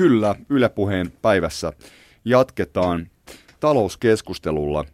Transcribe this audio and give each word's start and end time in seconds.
Kyllä, 0.00 0.34
Yle 0.48 0.68
Puheen 0.68 1.12
päivässä 1.22 1.72
jatketaan 2.24 3.06
talouskeskustelulla. 3.60 4.84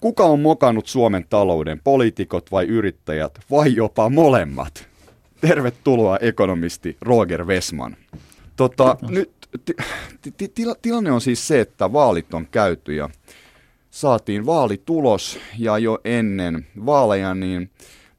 Kuka 0.00 0.24
on 0.24 0.40
mokannut 0.40 0.86
Suomen 0.86 1.26
talouden, 1.30 1.80
poliitikot 1.84 2.52
vai 2.52 2.64
yrittäjät 2.64 3.38
vai 3.50 3.74
jopa 3.74 4.08
molemmat? 4.08 4.88
Tervetuloa 5.40 6.16
ekonomisti 6.16 6.96
Roger 7.00 7.44
Westman. 7.44 7.96
Tota, 8.56 8.96
nyt 9.08 9.30
t- 9.64 9.70
t- 10.22 10.36
t- 10.36 10.82
tilanne 10.82 11.12
on 11.12 11.20
siis 11.20 11.48
se, 11.48 11.60
että 11.60 11.92
vaalit 11.92 12.34
on 12.34 12.46
käyty 12.50 12.94
ja 12.94 13.10
saatiin 13.90 14.46
vaalitulos 14.46 15.38
ja 15.58 15.78
jo 15.78 15.98
ennen 16.04 16.66
vaaleja 16.86 17.34
niin 17.34 17.70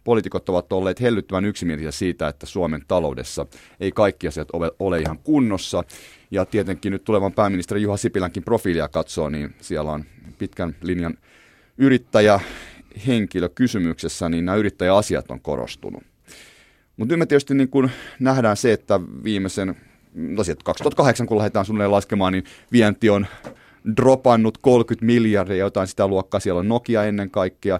poliitikot 0.06 0.50
ovat 0.50 0.74
olleet 0.74 1.02
hellyttävän 1.02 1.46
yksimielisiä 1.46 1.92
siitä, 1.92 2.28
että 2.28 2.46
Suomen 2.46 2.82
taloudessa 2.88 3.46
ei 3.80 3.92
kaikki 3.92 4.28
asiat 4.28 4.48
ole, 4.54 4.72
ole 4.80 5.00
ihan 5.00 5.20
kunnossa. 5.20 5.84
Ja 6.32 6.46
tietenkin 6.46 6.92
nyt 6.92 7.04
tulevan 7.04 7.34
pääministeri 7.34 7.82
Juha 7.82 7.98
Sipilänkin 7.98 8.44
profiilia 8.44 8.88
katsoo, 8.88 9.30
niin 9.30 9.55
siellä 9.62 9.91
on 9.91 10.04
pitkän 10.38 10.76
linjan 10.82 11.18
yrittäjä 11.77 12.40
henkilö 13.08 13.49
kysymyksessä, 13.49 14.30
niin 14.30 14.46
nämä 14.46 14.55
yrittäjäasiat 14.55 15.32
on 15.32 15.41
korostunut. 15.41 16.04
Mutta 16.98 17.13
nyt 17.13 17.20
me 17.20 17.26
tietysti 17.26 17.54
niin 17.54 17.70
kun 17.70 17.90
nähdään 18.20 18.58
se, 18.58 18.74
että 18.74 18.99
viimeisen, 19.24 19.76
no 20.13 20.44
2008 20.63 21.27
kun 21.27 21.38
lähdetään 21.38 21.66
suunnilleen 21.66 21.91
laskemaan, 21.91 22.34
niin 22.34 22.44
vienti 22.72 23.10
on 23.10 23.27
dropannut 23.98 24.58
30 24.58 25.05
miljardia, 25.05 25.55
jotain 25.55 25.88
sitä 25.88 26.08
luokkaa. 26.08 26.40
Siellä 26.40 26.60
on 26.60 26.68
Nokia 26.68 27.04
ennen 27.04 27.32
kaikkea. 27.32 27.80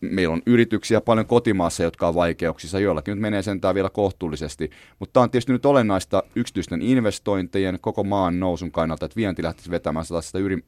Meillä 0.00 0.32
on 0.32 0.42
yrityksiä 0.46 1.00
paljon 1.00 1.26
kotimaassa, 1.26 1.82
jotka 1.82 2.08
on 2.08 2.14
vaikeuksissa. 2.14 2.80
Joillakin 2.80 3.12
nyt 3.12 3.20
menee 3.20 3.42
sentään 3.42 3.74
vielä 3.74 3.90
kohtuullisesti. 3.90 4.70
Mutta 4.98 5.12
tämä 5.12 5.24
on 5.24 5.30
tietysti 5.30 5.52
nyt 5.52 5.66
olennaista 5.66 6.22
yksityisten 6.36 6.82
investointien 6.82 7.78
koko 7.80 8.04
maan 8.04 8.40
nousun 8.40 8.72
kannalta, 8.72 9.06
että 9.06 9.16
vienti 9.16 9.42
lähtisi 9.42 9.70
vetämään 9.70 10.06
sitä 10.20 10.38
yri, 10.38 10.58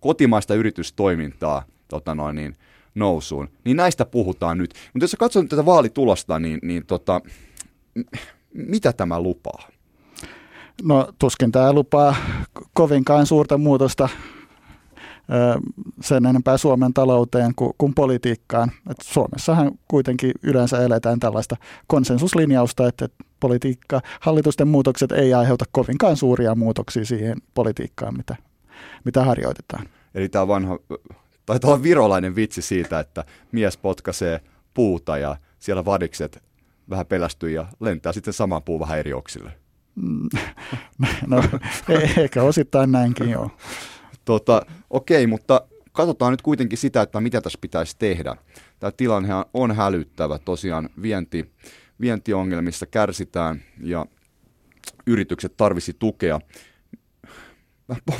kotimaista 0.00 0.54
yritystoimintaa 0.54 1.62
tota 1.88 2.14
noin, 2.14 2.36
niin, 2.36 2.56
nousuun. 2.94 3.48
Niin 3.64 3.76
näistä 3.76 4.04
puhutaan 4.04 4.58
nyt. 4.58 4.74
Mutta 4.92 5.04
jos 5.04 5.16
katsot 5.18 5.48
tätä 5.48 5.66
vaalitulosta, 5.66 6.38
niin, 6.38 6.58
niin 6.62 6.86
tota, 6.86 7.20
mitä 8.54 8.92
tämä 8.92 9.20
lupaa? 9.20 9.68
No 10.82 11.08
tuskin 11.18 11.52
tämä 11.52 11.72
lupaa 11.72 12.16
kovinkaan 12.72 13.26
suurta 13.26 13.58
muutosta 13.58 14.08
sen 16.00 16.26
enempää 16.26 16.56
Suomen 16.56 16.94
talouteen 16.94 17.54
kuin, 17.56 17.72
kuin 17.78 17.94
politiikkaan. 17.94 18.72
Et 18.90 18.96
Suomessahan 19.02 19.72
kuitenkin 19.88 20.32
yleensä 20.42 20.82
eletään 20.82 21.20
tällaista 21.20 21.56
konsensuslinjausta, 21.86 22.88
että 22.88 23.08
politiikka, 23.40 24.00
hallitusten 24.20 24.68
muutokset 24.68 25.12
ei 25.12 25.34
aiheuta 25.34 25.64
kovinkaan 25.72 26.16
suuria 26.16 26.54
muutoksia 26.54 27.04
siihen 27.04 27.36
politiikkaan, 27.54 28.16
mitä, 28.16 28.36
mitä 29.04 29.24
harjoitetaan. 29.24 29.88
Eli 30.14 30.28
tämä 30.28 30.48
vanha, 30.48 30.78
taitaa 31.46 31.70
olla 31.70 31.82
virolainen 31.82 32.36
vitsi 32.36 32.62
siitä, 32.62 33.00
että 33.00 33.24
mies 33.52 33.76
potkaisee 33.76 34.40
puuta 34.74 35.18
ja 35.18 35.36
siellä 35.58 35.84
vadikset 35.84 36.42
vähän 36.90 37.06
pelästyy 37.06 37.50
ja 37.50 37.66
lentää 37.80 38.12
sitten 38.12 38.34
saman 38.34 38.62
puun 38.62 38.80
vähän 38.80 38.98
eri 38.98 39.12
oksille. 39.12 39.52
Mm. 39.94 40.28
no, 41.26 41.42
e- 41.88 42.22
ehkä 42.22 42.42
osittain 42.42 42.92
näinkin, 42.92 43.30
joo. 43.30 43.50
Tota, 44.24 44.66
okei, 44.90 45.26
mutta 45.26 45.60
katsotaan 45.92 46.32
nyt 46.32 46.42
kuitenkin 46.42 46.78
sitä, 46.78 47.02
että 47.02 47.20
mitä 47.20 47.40
tässä 47.40 47.58
pitäisi 47.60 47.96
tehdä. 47.98 48.36
Tämä 48.80 48.90
tilanne 48.96 49.28
on 49.54 49.76
hälyttävä. 49.76 50.38
Tosiaan 50.38 50.88
vienti, 51.02 51.50
vientiongelmissa 52.00 52.86
kärsitään 52.86 53.62
ja 53.80 54.06
yritykset 55.06 55.56
tarvisi 55.56 55.96
tukea. 55.98 56.40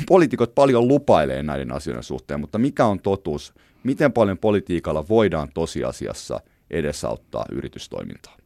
Poliitikot 0.07 0.55
paljon 0.55 0.87
lupailee 0.87 1.43
näiden 1.43 1.71
asioiden 1.71 2.03
suhteen, 2.03 2.39
mutta 2.39 2.57
mikä 2.57 2.85
on 2.85 2.99
totuus? 2.99 3.53
Miten 3.83 4.13
paljon 4.13 4.37
politiikalla 4.37 5.07
voidaan 5.09 5.49
tosiasiassa 5.53 6.39
edesauttaa 6.69 7.45
yritystoimintaa? 7.51 8.37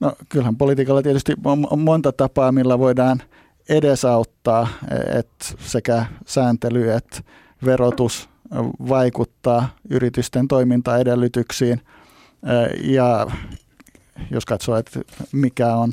No 0.00 0.12
kyllähän 0.28 0.56
politiikalla 0.56 1.02
tietysti 1.02 1.32
on 1.70 1.78
monta 1.78 2.12
tapaa, 2.12 2.52
millä 2.52 2.78
voidaan 2.78 3.22
edesauttaa, 3.68 4.68
että 5.18 5.44
sekä 5.58 6.06
sääntely 6.26 6.90
että 6.90 7.22
verotus 7.64 8.28
vaikuttaa 8.88 9.68
yritysten 9.90 10.48
toimintaedellytyksiin. 10.48 11.80
Ja 12.82 13.26
jos 14.30 14.44
katsoo, 14.44 14.76
että 14.76 15.00
mikä 15.32 15.74
on 15.74 15.92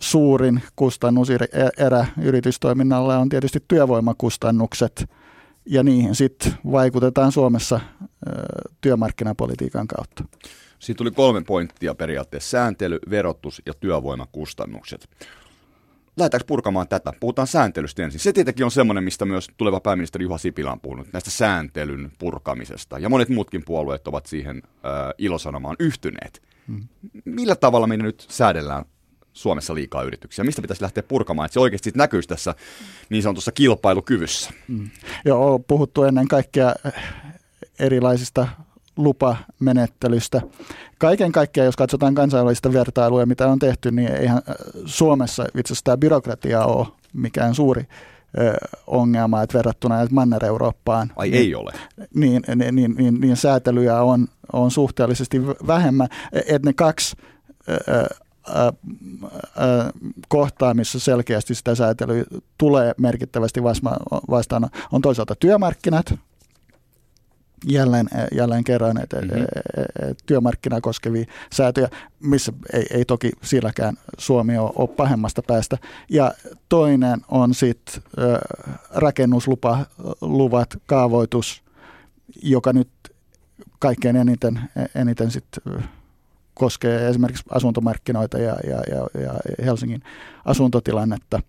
suurin 0.00 0.62
kustannuserä 0.76 2.06
yritystoiminnalle 2.22 3.16
on 3.16 3.28
tietysti 3.28 3.64
työvoimakustannukset, 3.68 5.10
ja 5.66 5.82
niihin 5.82 6.14
sitten 6.14 6.52
vaikutetaan 6.72 7.32
Suomessa 7.32 7.80
työmarkkinapolitiikan 8.80 9.88
kautta. 9.88 10.24
Siitä 10.78 10.98
tuli 10.98 11.10
kolme 11.10 11.40
pointtia 11.44 11.94
periaatteessa. 11.94 12.50
Sääntely, 12.50 12.98
verotus 13.10 13.62
ja 13.66 13.74
työvoimakustannukset. 13.74 15.08
Lähdetäänkö 16.16 16.44
purkamaan 16.46 16.88
tätä? 16.88 17.12
Puhutaan 17.20 17.48
sääntelystä 17.48 18.02
ensin. 18.02 18.20
Se 18.20 18.32
tietenkin 18.32 18.64
on 18.64 18.70
semmoinen, 18.70 19.04
mistä 19.04 19.24
myös 19.24 19.46
tuleva 19.56 19.80
pääministeri 19.80 20.24
Juha 20.24 20.38
Sipilä 20.38 20.72
on 20.72 20.80
puhunut, 20.80 21.12
näistä 21.12 21.30
sääntelyn 21.30 22.12
purkamisesta. 22.18 22.98
Ja 22.98 23.08
monet 23.08 23.28
muutkin 23.28 23.62
puolueet 23.64 24.08
ovat 24.08 24.26
siihen 24.26 24.62
äh, 24.66 24.92
ilosanomaan 25.18 25.76
yhtyneet. 25.78 26.42
Hmm. 26.66 26.88
Millä 27.24 27.56
tavalla 27.56 27.86
meidän 27.86 28.04
nyt 28.06 28.26
säädellään 28.30 28.84
Suomessa 29.32 29.74
liikaa 29.74 30.02
yrityksiä? 30.02 30.44
Mistä 30.44 30.62
pitäisi 30.62 30.82
lähteä 30.82 31.02
purkamaan, 31.02 31.46
että 31.46 31.52
se 31.52 31.60
oikeasti 31.60 31.92
näkyisi 31.94 32.28
tässä 32.28 32.54
niin 33.10 33.22
sanotussa 33.22 33.52
kilpailukyvyssä? 33.52 34.50
Hmm. 34.68 34.90
Joo, 35.24 35.54
on 35.54 35.64
puhuttu 35.64 36.04
ennen 36.04 36.28
kaikkea 36.28 36.74
erilaisista 37.78 38.48
lupamenettelystä. 39.04 40.40
Kaiken 40.98 41.32
kaikkiaan, 41.32 41.64
jos 41.64 41.76
katsotaan 41.76 42.14
kansainvälistä 42.14 42.72
vertailua, 42.72 43.26
mitä 43.26 43.48
on 43.48 43.58
tehty, 43.58 43.90
niin 43.90 44.12
eihän 44.12 44.42
äh, 44.48 44.54
Suomessa 44.84 45.42
itse 45.42 45.72
asiassa 45.72 45.84
tämä 45.84 45.96
byrokratia 45.96 46.64
ole 46.64 46.86
mikään 47.12 47.54
suuri 47.54 47.86
ongelma, 48.86 49.42
että 49.42 49.58
verrattuna 49.58 50.06
Manner-Eurooppaan. 50.10 51.12
Ai 51.16 51.30
niin, 51.30 51.40
ei 51.40 51.54
ole? 51.54 51.72
Niin, 52.14 52.42
niin, 52.54 52.74
niin, 52.74 52.94
niin, 52.98 53.20
niin 53.20 53.36
säätelyä 53.36 54.02
on, 54.02 54.26
on 54.52 54.70
suhteellisesti 54.70 55.46
vähemmän. 55.46 56.08
Että 56.32 56.68
ne 56.68 56.72
kaksi 56.72 57.16
kohtaa, 60.28 60.74
missä 60.74 60.98
selkeästi 60.98 61.54
sitä 61.54 61.74
säätelyä 61.74 62.24
tulee 62.58 62.94
merkittävästi 62.98 63.62
vastaan, 64.30 64.70
on 64.92 65.02
toisaalta 65.02 65.34
työmarkkinat, 65.34 66.14
jälleen, 67.66 68.08
jälleen 68.34 68.64
kerran, 68.64 69.02
että 69.02 69.20
mm-hmm. 69.20 69.42
et, 70.10 70.18
työmarkkinaa 70.26 70.80
koskevia 70.80 71.24
säätöjä, 71.52 71.88
missä 72.20 72.52
ei, 72.72 72.86
ei 72.90 73.04
toki 73.04 73.30
silläkään 73.42 73.96
Suomi 74.18 74.58
ole, 74.58 74.72
ole 74.74 74.88
pahemmasta 74.88 75.42
päästä. 75.46 75.78
Ja 76.08 76.34
toinen 76.68 77.20
on 77.28 77.54
sitten 77.54 78.02
rakennusluvat, 78.94 80.76
kaavoitus, 80.86 81.62
joka 82.42 82.72
nyt 82.72 82.88
kaikkein 83.78 84.16
eniten, 84.16 84.60
eniten 84.94 85.30
sit 85.30 85.44
koskee 86.54 87.08
esimerkiksi 87.08 87.44
asuntomarkkinoita 87.50 88.38
ja, 88.38 88.56
ja, 88.66 88.82
ja, 88.90 89.06
ja 89.24 89.32
Helsingin 89.64 90.02
asuntotilannetta 90.44 91.40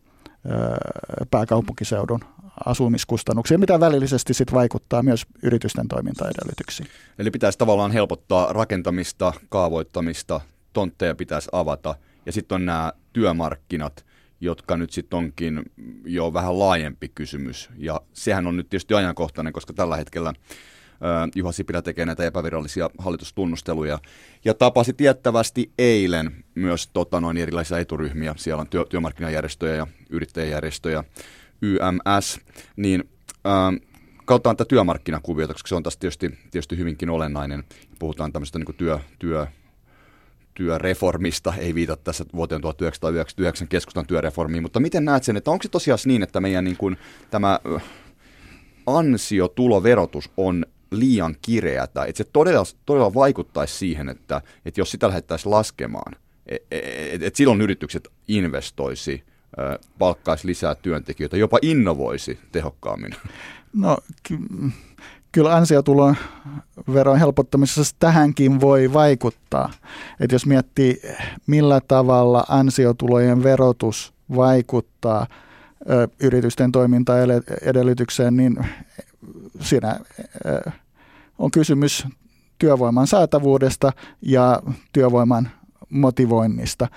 pääkaupunkiseudun 1.31 2.19
asumiskustannuksia, 2.65 3.57
mitä 3.57 3.79
välillisesti 3.79 4.33
sit 4.33 4.53
vaikuttaa 4.53 5.03
myös 5.03 5.25
yritysten 5.43 5.87
toimintaedellytyksiin. 5.87 6.89
Eli 7.19 7.31
pitäisi 7.31 7.57
tavallaan 7.57 7.91
helpottaa 7.91 8.53
rakentamista, 8.53 9.33
kaavoittamista, 9.49 10.41
tontteja 10.73 11.15
pitäisi 11.15 11.49
avata 11.51 11.95
ja 12.25 12.31
sitten 12.31 12.55
on 12.55 12.65
nämä 12.65 12.93
työmarkkinat, 13.13 14.05
jotka 14.41 14.77
nyt 14.77 14.91
sitten 14.91 15.17
onkin 15.17 15.61
jo 16.05 16.33
vähän 16.33 16.59
laajempi 16.59 17.11
kysymys. 17.15 17.69
Ja 17.77 18.01
sehän 18.13 18.47
on 18.47 18.57
nyt 18.57 18.69
tietysti 18.69 18.93
ajankohtainen, 18.93 19.53
koska 19.53 19.73
tällä 19.73 19.97
hetkellä 19.97 20.33
Juha 21.35 21.51
Sipilä 21.51 21.81
tekee 21.81 22.05
näitä 22.05 22.23
epävirallisia 22.23 22.89
hallitustunnusteluja. 22.97 23.99
Ja 24.45 24.53
tapasi 24.53 24.93
tiettävästi 24.93 25.71
eilen 25.77 26.45
myös 26.55 26.87
tota, 26.87 27.19
noin 27.19 27.37
erilaisia 27.37 27.79
eturyhmiä. 27.79 28.33
Siellä 28.37 28.61
on 28.61 28.67
työ, 28.67 28.85
työmarkkinajärjestöjä 28.89 29.75
ja 29.75 29.87
yrittäjäjärjestöjä 30.09 31.03
YMS, 31.61 32.39
niin 32.75 33.09
ähm, 33.47 33.75
kautta 34.25 34.55
tätä 34.55 34.65
työmarkkinakuviota, 34.69 35.53
koska 35.53 35.67
se 35.67 35.75
on 35.75 35.83
tässä 35.83 35.99
tietysti, 35.99 36.29
tietysti 36.29 36.77
hyvinkin 36.77 37.09
olennainen. 37.09 37.63
Puhutaan 37.99 38.33
tämmöistä 38.33 38.59
niin 38.59 38.75
työ, 38.77 38.99
työ, 39.19 39.47
työreformista, 40.53 41.53
ei 41.57 41.75
viitata 41.75 42.03
tässä 42.03 42.25
vuoteen 42.35 42.61
1999 42.61 43.67
keskustan 43.67 44.07
työreformiin, 44.07 44.63
mutta 44.63 44.79
miten 44.79 45.05
näet 45.05 45.23
sen, 45.23 45.37
että 45.37 45.51
onko 45.51 45.63
se 45.63 45.69
tosiaan 45.69 45.99
niin, 46.05 46.23
että 46.23 46.39
meidän 46.39 46.63
niin 46.63 46.77
kuin, 46.77 46.97
tämä 47.29 47.59
ansiotuloverotus 48.85 50.31
on 50.37 50.65
liian 50.91 51.35
kireätä, 51.41 52.05
että 52.05 52.17
se 52.17 52.23
todella, 52.23 52.63
todella 52.85 53.13
vaikuttaisi 53.13 53.77
siihen, 53.77 54.09
että, 54.09 54.41
että 54.65 54.81
jos 54.81 54.91
sitä 54.91 55.07
lähdettäisiin 55.07 55.51
laskemaan, 55.51 56.15
että 56.45 56.67
et, 57.11 57.23
et 57.23 57.35
silloin 57.35 57.61
yritykset 57.61 58.07
investoisi 58.27 59.23
palkkaisi 59.99 60.47
lisää 60.47 60.75
työntekijöitä, 60.75 61.37
jopa 61.37 61.59
innovoisi 61.61 62.39
tehokkaammin? 62.51 63.11
No 63.73 63.97
ky- 64.23 64.37
kyllä 65.31 65.55
ansiotulon 65.55 66.15
veron 66.93 67.19
helpottamisessa 67.19 67.95
tähänkin 67.99 68.61
voi 68.61 68.93
vaikuttaa. 68.93 69.71
Et 70.19 70.31
jos 70.31 70.45
miettii, 70.45 71.01
millä 71.47 71.81
tavalla 71.87 72.45
ansiotulojen 72.49 73.43
verotus 73.43 74.13
vaikuttaa 74.35 75.27
ö, 75.89 76.07
yritysten 76.23 76.71
toimintaedellytykseen, 76.71 78.37
niin 78.37 78.57
siinä 79.59 79.99
ö, 80.45 80.71
on 81.39 81.51
kysymys 81.51 82.07
työvoiman 82.57 83.07
saatavuudesta 83.07 83.93
ja 84.21 84.61
työvoiman 84.93 85.49
motivoinnista. 85.89 86.87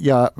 Ja 0.00 0.30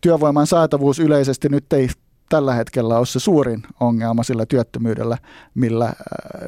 työvoiman 0.00 0.46
saatavuus 0.46 0.98
yleisesti 0.98 1.48
nyt 1.48 1.72
ei 1.72 1.88
tällä 2.28 2.54
hetkellä 2.54 2.98
ole 2.98 3.06
se 3.06 3.20
suurin 3.20 3.62
ongelma 3.80 4.22
sillä 4.22 4.46
työttömyydellä, 4.46 5.18
millä, 5.54 5.92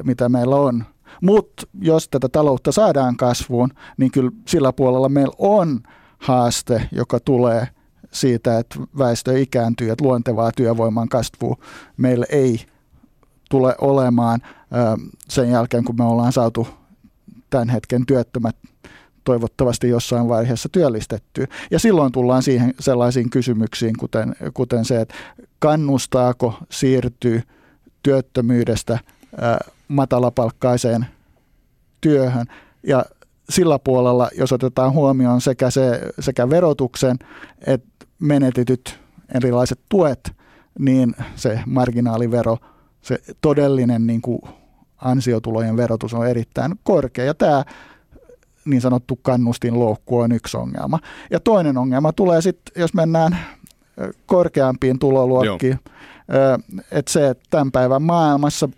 mitä 0.03 0.29
meillä 0.29 0.55
on. 0.55 0.85
Mutta 1.21 1.67
jos 1.81 2.09
tätä 2.09 2.29
taloutta 2.29 2.71
saadaan 2.71 3.17
kasvuun, 3.17 3.69
niin 3.97 4.11
kyllä 4.11 4.31
sillä 4.47 4.73
puolella 4.73 5.09
meillä 5.09 5.35
on 5.37 5.79
haaste, 6.17 6.89
joka 6.91 7.19
tulee 7.19 7.67
siitä, 8.11 8.59
että 8.59 8.79
väestö 8.97 9.39
ikääntyy, 9.39 9.89
että 9.89 10.05
luontevaa 10.05 10.51
työvoiman 10.55 11.09
kasvua 11.09 11.55
meillä 11.97 12.25
ei 12.29 12.65
tule 13.49 13.75
olemaan 13.81 14.41
sen 15.29 15.49
jälkeen, 15.49 15.83
kun 15.83 15.95
me 15.97 16.03
ollaan 16.03 16.33
saatu 16.33 16.67
tämän 17.49 17.69
hetken 17.69 18.05
työttömät 18.05 18.55
toivottavasti 19.27 19.89
jossain 19.89 20.27
vaiheessa 20.27 20.69
työllistetty. 20.71 21.47
Ja 21.71 21.79
silloin 21.79 22.11
tullaan 22.11 22.43
siihen 22.43 22.73
sellaisiin 22.79 23.29
kysymyksiin, 23.29 23.97
kuten, 23.99 24.35
kuten 24.53 24.85
se, 24.85 25.01
että 25.01 25.15
kannustaako 25.59 26.57
siirtyy 26.69 27.41
työttömyydestä 28.03 28.99
matalapalkkaiseen 29.87 31.05
työhön. 32.01 32.45
Ja 32.83 33.05
sillä 33.49 33.79
puolella, 33.79 34.29
jos 34.37 34.51
otetaan 34.51 34.93
huomioon 34.93 35.41
sekä, 35.41 35.69
se, 35.69 36.01
sekä 36.19 36.49
verotuksen 36.49 37.19
että 37.67 38.05
menetetyt 38.19 38.99
erilaiset 39.35 39.79
tuet, 39.89 40.31
niin 40.79 41.15
se 41.35 41.59
marginaalivero, 41.65 42.57
se 43.01 43.19
todellinen 43.41 44.07
niin 44.07 44.21
kuin 44.21 44.41
ansiotulojen 44.97 45.77
verotus 45.77 46.13
on 46.13 46.27
erittäin 46.27 46.75
korkea. 46.83 47.25
Ja 47.25 47.33
tämä 47.33 47.63
niin 48.67 48.81
sanottu 48.81 49.19
kannustinloukku 49.21 50.19
on 50.19 50.31
yksi 50.31 50.57
ongelma. 50.57 50.99
Ja 51.31 51.39
toinen 51.39 51.77
ongelma 51.77 52.13
tulee 52.13 52.41
sitten, 52.41 52.81
jos 52.81 52.93
mennään 52.93 53.37
korkeampiin 54.25 54.99
tuloluokkiin, 54.99 55.79
että 56.91 57.11
se, 57.11 57.29
että 57.29 57.43
tämän 57.49 57.71
päivän 57.71 58.01
maailmassa 58.01 58.69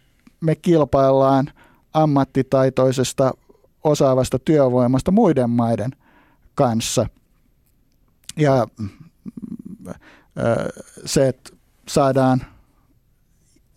me 0.41 0.55
kilpaillaan 0.55 1.51
ammattitaitoisesta 1.93 3.31
osaavasta 3.83 4.39
työvoimasta 4.39 5.11
muiden 5.11 5.49
maiden 5.49 5.91
kanssa. 6.55 7.05
Ja 8.37 8.67
se, 11.05 11.27
että 11.27 11.51
saadaan 11.87 12.41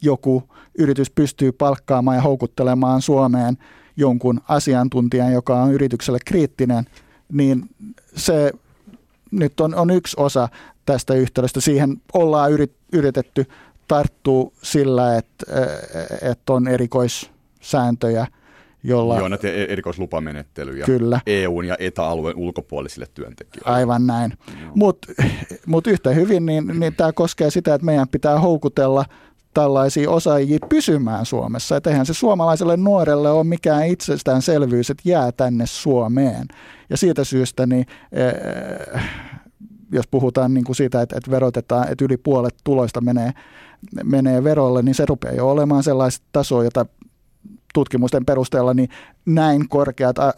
joku 0.03 0.43
yritys 0.79 1.11
pystyy 1.11 1.53
palkkaamaan 1.53 2.17
ja 2.17 2.23
houkuttelemaan 2.23 3.03
Suomeen 3.03 3.59
jonkun 3.97 4.41
asiantuntijan, 4.49 5.33
joka 5.33 5.63
on 5.63 5.73
yritykselle 5.73 6.19
kriittinen, 6.25 6.85
niin 7.33 7.63
se 8.17 8.53
nyt 9.31 9.61
on, 9.61 9.75
on 9.75 9.91
yksi 9.91 10.17
osa 10.21 10.49
tästä 10.87 11.15
yhtälöstä. 11.15 11.61
Siihen 11.61 12.01
ollaan 12.13 12.53
yrit, 12.53 12.73
yritetty 12.93 13.47
tarttua 13.89 14.53
sillä, 14.63 15.17
että, 15.17 15.47
että 16.23 16.53
on 16.53 16.69
erikoissääntöjä, 16.69 18.27
jolla... 18.85 19.19
Joo, 19.19 19.29
näitä 19.29 19.49
e- 19.49 19.65
erikoislupamenettelyjä 19.65 20.87
Kyllä. 20.87 21.21
EUn 21.27 21.65
ja 21.65 21.77
ETA-alueen 21.79 22.37
ulkopuolisille 22.37 23.07
työntekijöille. 23.15 23.71
Aivan 23.71 24.07
näin. 24.07 24.33
Mutta 24.75 25.09
mut 25.67 25.87
yhtä 25.87 26.11
hyvin, 26.11 26.47
niin, 26.47 26.81
niin 26.81 26.95
tämä 26.95 27.13
koskee 27.13 27.51
sitä, 27.51 27.75
että 27.75 27.85
meidän 27.85 28.09
pitää 28.09 28.41
houkutella 28.41 29.05
tällaisia 29.55 30.11
osaajia 30.11 30.59
pysymään 30.69 31.27
Suomessa. 31.27 31.77
Että 31.77 31.91
eihän 31.91 32.07
se 32.07 32.15
suomalaiselle 32.15 32.77
nuorelle 32.77 33.31
ole 33.31 33.45
mikään 33.45 33.87
itsestäänselvyys, 33.87 34.91
että 34.91 35.09
jää 35.09 35.33
tänne 35.33 35.67
Suomeen. 35.67 36.47
Ja 36.91 36.97
siitä 36.97 37.25
syystä, 37.25 37.67
niin, 37.67 37.87
eh, 38.13 39.03
jos 39.93 40.07
puhutaan 40.11 40.55
niin 40.55 40.65
kuin 40.65 40.77
siitä, 40.77 41.03
että, 41.03 41.31
verotetaan, 41.31 41.89
että 41.89 42.05
yli 42.05 42.17
puolet 42.17 42.55
tuloista 42.65 43.01
menee, 43.01 43.33
menee 44.05 44.45
verolle, 44.45 44.83
niin 44.83 44.95
se 44.95 45.07
rupeaa 45.07 45.35
jo 45.35 45.51
olemaan 45.51 45.83
sellaista 45.83 46.27
tasoa, 46.33 46.65
jota 46.65 46.87
tutkimusten 47.75 48.25
perusteella 48.25 48.75
niin 48.75 48.89
näin 49.27 49.69
korkeat 49.69 50.19
ää, 50.19 50.33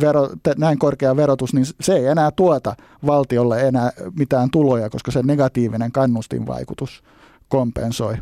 vero, 0.00 0.28
näin 0.56 0.78
korkea 0.78 1.16
verotus, 1.16 1.54
niin 1.54 1.66
se 1.80 1.96
ei 1.96 2.06
enää 2.06 2.30
tuota 2.30 2.76
valtiolle 3.06 3.60
enää 3.60 3.90
mitään 4.18 4.50
tuloja, 4.50 4.90
koska 4.90 5.10
se 5.10 5.22
negatiivinen 5.22 5.92
kannustinvaikutus 5.92 7.02
kompensoi. 7.48 8.16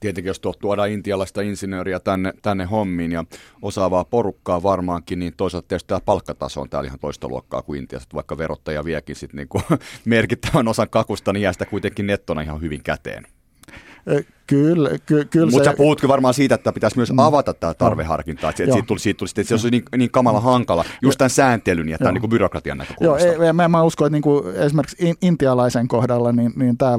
Tietenkin 0.00 0.28
jos 0.28 0.40
tuodaan 0.60 0.90
intialaista 0.90 1.40
insinööriä 1.40 2.00
tänne, 2.00 2.32
tänne 2.42 2.64
hommiin 2.64 3.12
ja 3.12 3.24
osaavaa 3.62 4.04
porukkaa 4.04 4.62
varmaankin, 4.62 5.18
niin 5.18 5.34
toisaalta 5.36 5.68
tietysti 5.68 5.88
tämä 5.88 6.00
palkkataso 6.00 6.60
on 6.60 6.70
täällä 6.70 6.86
ihan 6.86 6.98
toista 6.98 7.28
luokkaa 7.28 7.62
kuin 7.62 7.80
Intiassa, 7.80 8.08
vaikka 8.14 8.38
verottaja 8.38 8.84
viekin 8.84 9.16
sit 9.16 9.32
niinku 9.32 9.62
merkittävän 10.04 10.68
osan 10.68 10.90
kakusta, 10.90 11.32
niin 11.32 11.42
jää 11.42 11.52
sitä 11.52 11.66
kuitenkin 11.66 12.06
nettona 12.06 12.40
ihan 12.40 12.60
hyvin 12.60 12.82
käteen. 12.82 13.26
Kyllä, 14.46 14.90
ky, 15.06 15.24
kyllä 15.24 15.50
Mutta 15.50 15.70
sä 15.70 15.76
puhutkin 15.76 16.08
varmaan 16.08 16.34
siitä, 16.34 16.54
että 16.54 16.72
pitäisi 16.72 16.96
myös 16.96 17.12
mm. 17.12 17.18
avata 17.18 17.54
tämä 17.54 17.74
tarveharkinta, 17.74 18.48
että 18.48 18.64
siitä 18.64 18.86
tuli, 18.86 18.98
siitä 18.98 19.18
tuli 19.18 19.28
että 19.28 19.48
se 19.48 19.54
olisi 19.54 19.70
niin, 19.70 19.82
niin 19.96 20.10
kamala 20.10 20.40
hankala, 20.40 20.84
just 21.02 21.18
tämän 21.18 21.30
sääntelyn 21.30 21.88
ja 21.88 21.98
tämän 21.98 22.14
niin 22.14 22.30
byrokratian 22.30 22.78
näkökulmasta. 22.78 23.28
Joo, 23.28 23.44
ei, 23.44 23.52
mä, 23.52 23.68
mä 23.68 23.82
uskon, 23.82 24.06
että 24.06 24.12
niin 24.12 24.22
kuin 24.22 24.56
esimerkiksi 24.56 24.96
in, 24.98 25.14
intialaisen 25.22 25.88
kohdalla, 25.88 26.32
niin, 26.32 26.52
niin 26.56 26.78
tämä 26.78 26.98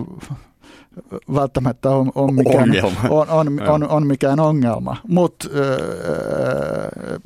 välttämättä 1.34 1.90
on, 1.90 2.12
on, 2.16 2.36
mikään, 2.36 2.70
on, 3.10 3.30
on, 3.30 3.62
on, 3.70 3.90
on 3.90 4.08
mikään 4.08 4.40
ongelma, 4.40 4.98
mutta 5.08 5.48
äh, 5.48 7.22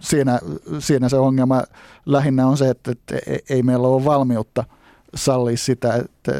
siinä, 0.00 0.40
siinä 0.78 1.08
se 1.08 1.16
ongelma 1.16 1.62
lähinnä 2.06 2.46
on 2.46 2.56
se, 2.56 2.70
että, 2.70 2.90
että 2.90 3.14
ei 3.50 3.62
meillä 3.62 3.88
ole 3.88 4.04
valmiutta– 4.04 4.64
salli 5.14 5.56
sitä, 5.56 5.94
että 5.94 6.32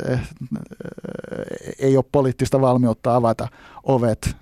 ei 1.78 1.96
ole 1.96 2.04
poliittista 2.12 2.60
valmiutta 2.60 3.16
avata 3.16 3.48
ovet 3.82 4.36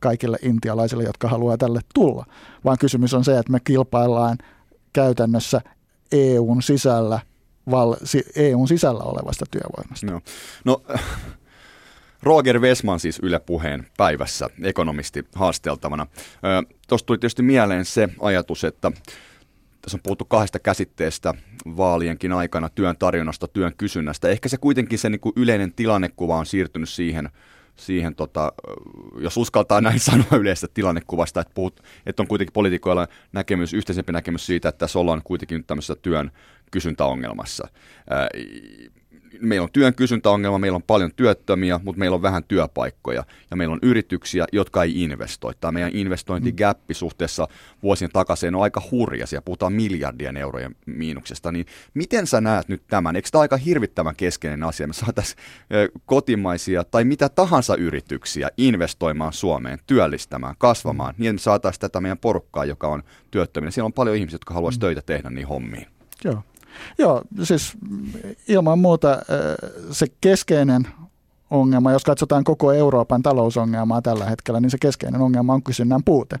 kaikille 0.00 0.36
intialaisille, 0.42 1.04
jotka 1.04 1.28
haluaa 1.28 1.56
tälle 1.56 1.80
tulla, 1.94 2.26
vaan 2.64 2.78
kysymys 2.78 3.14
on 3.14 3.24
se, 3.24 3.38
että 3.38 3.52
me 3.52 3.60
kilpaillaan 3.60 4.38
käytännössä 4.92 5.60
EUn 6.12 6.62
sisällä, 6.62 7.20
val, 7.70 7.96
EUn 8.36 8.68
sisällä 8.68 9.04
olevasta 9.04 9.44
työvoimasta. 9.50 10.06
No, 10.06 10.20
no 10.64 10.82
Roger 12.22 12.60
Westman 12.60 13.00
siis 13.00 13.20
Yle 13.22 13.38
Puheen 13.38 13.86
päivässä, 13.96 14.50
ekonomisti 14.62 15.24
haasteltavana. 15.34 16.06
Tuosta 16.88 17.06
tuli 17.06 17.18
tietysti 17.18 17.42
mieleen 17.42 17.84
se 17.84 18.08
ajatus, 18.20 18.64
että 18.64 18.92
tässä 19.82 19.96
on 19.96 20.00
puhuttu 20.02 20.24
kahdesta 20.24 20.58
käsitteestä 20.58 21.34
vaalienkin 21.76 22.32
aikana, 22.32 22.68
työn 22.68 22.96
tarjonnasta, 22.98 23.48
työn 23.48 23.72
kysynnästä. 23.76 24.28
Ehkä 24.28 24.48
se 24.48 24.56
kuitenkin 24.56 24.98
se 24.98 25.10
niin 25.10 25.20
kuin 25.20 25.32
yleinen 25.36 25.74
tilannekuva 25.74 26.36
on 26.36 26.46
siirtynyt 26.46 26.88
siihen, 26.88 27.30
siihen 27.76 28.14
tota, 28.14 28.52
jos 29.18 29.36
uskaltaa 29.36 29.80
näin 29.80 30.00
sanoa 30.10 30.36
yleistä 30.40 30.68
tilannekuvasta, 30.74 31.40
että, 31.40 31.54
puhut, 31.54 31.82
että 32.06 32.22
on 32.22 32.28
kuitenkin 32.28 32.52
poliitikoilla 32.52 33.08
näkemys, 33.32 33.74
yhteisempi 33.74 34.12
näkemys 34.12 34.46
siitä, 34.46 34.68
että 34.68 34.78
tässä 34.78 34.98
ollaan 34.98 35.22
kuitenkin 35.24 35.56
nyt 35.56 35.66
tämmöisessä 35.66 35.96
työn 35.96 36.30
kysyntäongelmassa 36.70 37.68
meillä 39.42 39.64
on 39.64 39.72
työn 39.72 39.94
kysyntäongelma, 39.94 40.58
meillä 40.58 40.76
on 40.76 40.82
paljon 40.82 41.10
työttömiä, 41.16 41.80
mutta 41.82 41.98
meillä 41.98 42.14
on 42.14 42.22
vähän 42.22 42.44
työpaikkoja 42.44 43.24
ja 43.50 43.56
meillä 43.56 43.72
on 43.72 43.78
yrityksiä, 43.82 44.44
jotka 44.52 44.82
ei 44.82 45.02
investoi. 45.02 45.52
Tämä 45.60 45.72
meidän 45.72 45.90
investointigappi 45.94 46.94
suhteessa 46.94 47.48
vuosien 47.82 48.10
takaisin 48.12 48.54
on 48.54 48.62
aika 48.62 48.82
hurja, 48.90 49.26
siellä 49.26 49.42
puhutaan 49.44 49.72
miljardien 49.72 50.36
eurojen 50.36 50.76
miinuksesta, 50.86 51.52
niin 51.52 51.66
miten 51.94 52.26
sä 52.26 52.40
näet 52.40 52.68
nyt 52.68 52.82
tämän? 52.86 53.16
Eikö 53.16 53.28
tämä 53.32 53.42
aika 53.42 53.56
hirvittävän 53.56 54.16
keskeinen 54.16 54.62
asia? 54.62 54.86
Me 54.86 54.92
saataisiin 54.92 55.38
kotimaisia 56.06 56.84
tai 56.84 57.04
mitä 57.04 57.28
tahansa 57.28 57.76
yrityksiä 57.76 58.48
investoimaan 58.56 59.32
Suomeen, 59.32 59.78
työllistämään, 59.86 60.54
kasvamaan, 60.58 61.14
niin 61.18 61.34
me 61.34 61.38
saataisiin 61.38 61.80
tätä 61.80 62.00
meidän 62.00 62.18
porukkaa, 62.18 62.64
joka 62.64 62.88
on 62.88 63.02
työttöminen. 63.30 63.72
Siellä 63.72 63.86
on 63.86 63.92
paljon 63.92 64.16
ihmisiä, 64.16 64.34
jotka 64.34 64.54
haluaisivat 64.54 64.82
mm. 64.82 64.86
töitä 64.86 65.02
tehdä 65.02 65.30
niin 65.30 65.48
hommiin. 65.48 65.86
Joo. 66.24 66.42
Joo, 66.98 67.22
siis 67.42 67.72
ilman 68.48 68.78
muuta 68.78 69.18
se 69.90 70.06
keskeinen 70.20 70.88
ongelma, 71.50 71.92
jos 71.92 72.04
katsotaan 72.04 72.44
koko 72.44 72.72
Euroopan 72.72 73.22
talousongelmaa 73.22 74.02
tällä 74.02 74.24
hetkellä, 74.24 74.60
niin 74.60 74.70
se 74.70 74.78
keskeinen 74.78 75.20
ongelma 75.20 75.54
on 75.54 75.62
kysynnän 75.62 76.04
puute. 76.04 76.36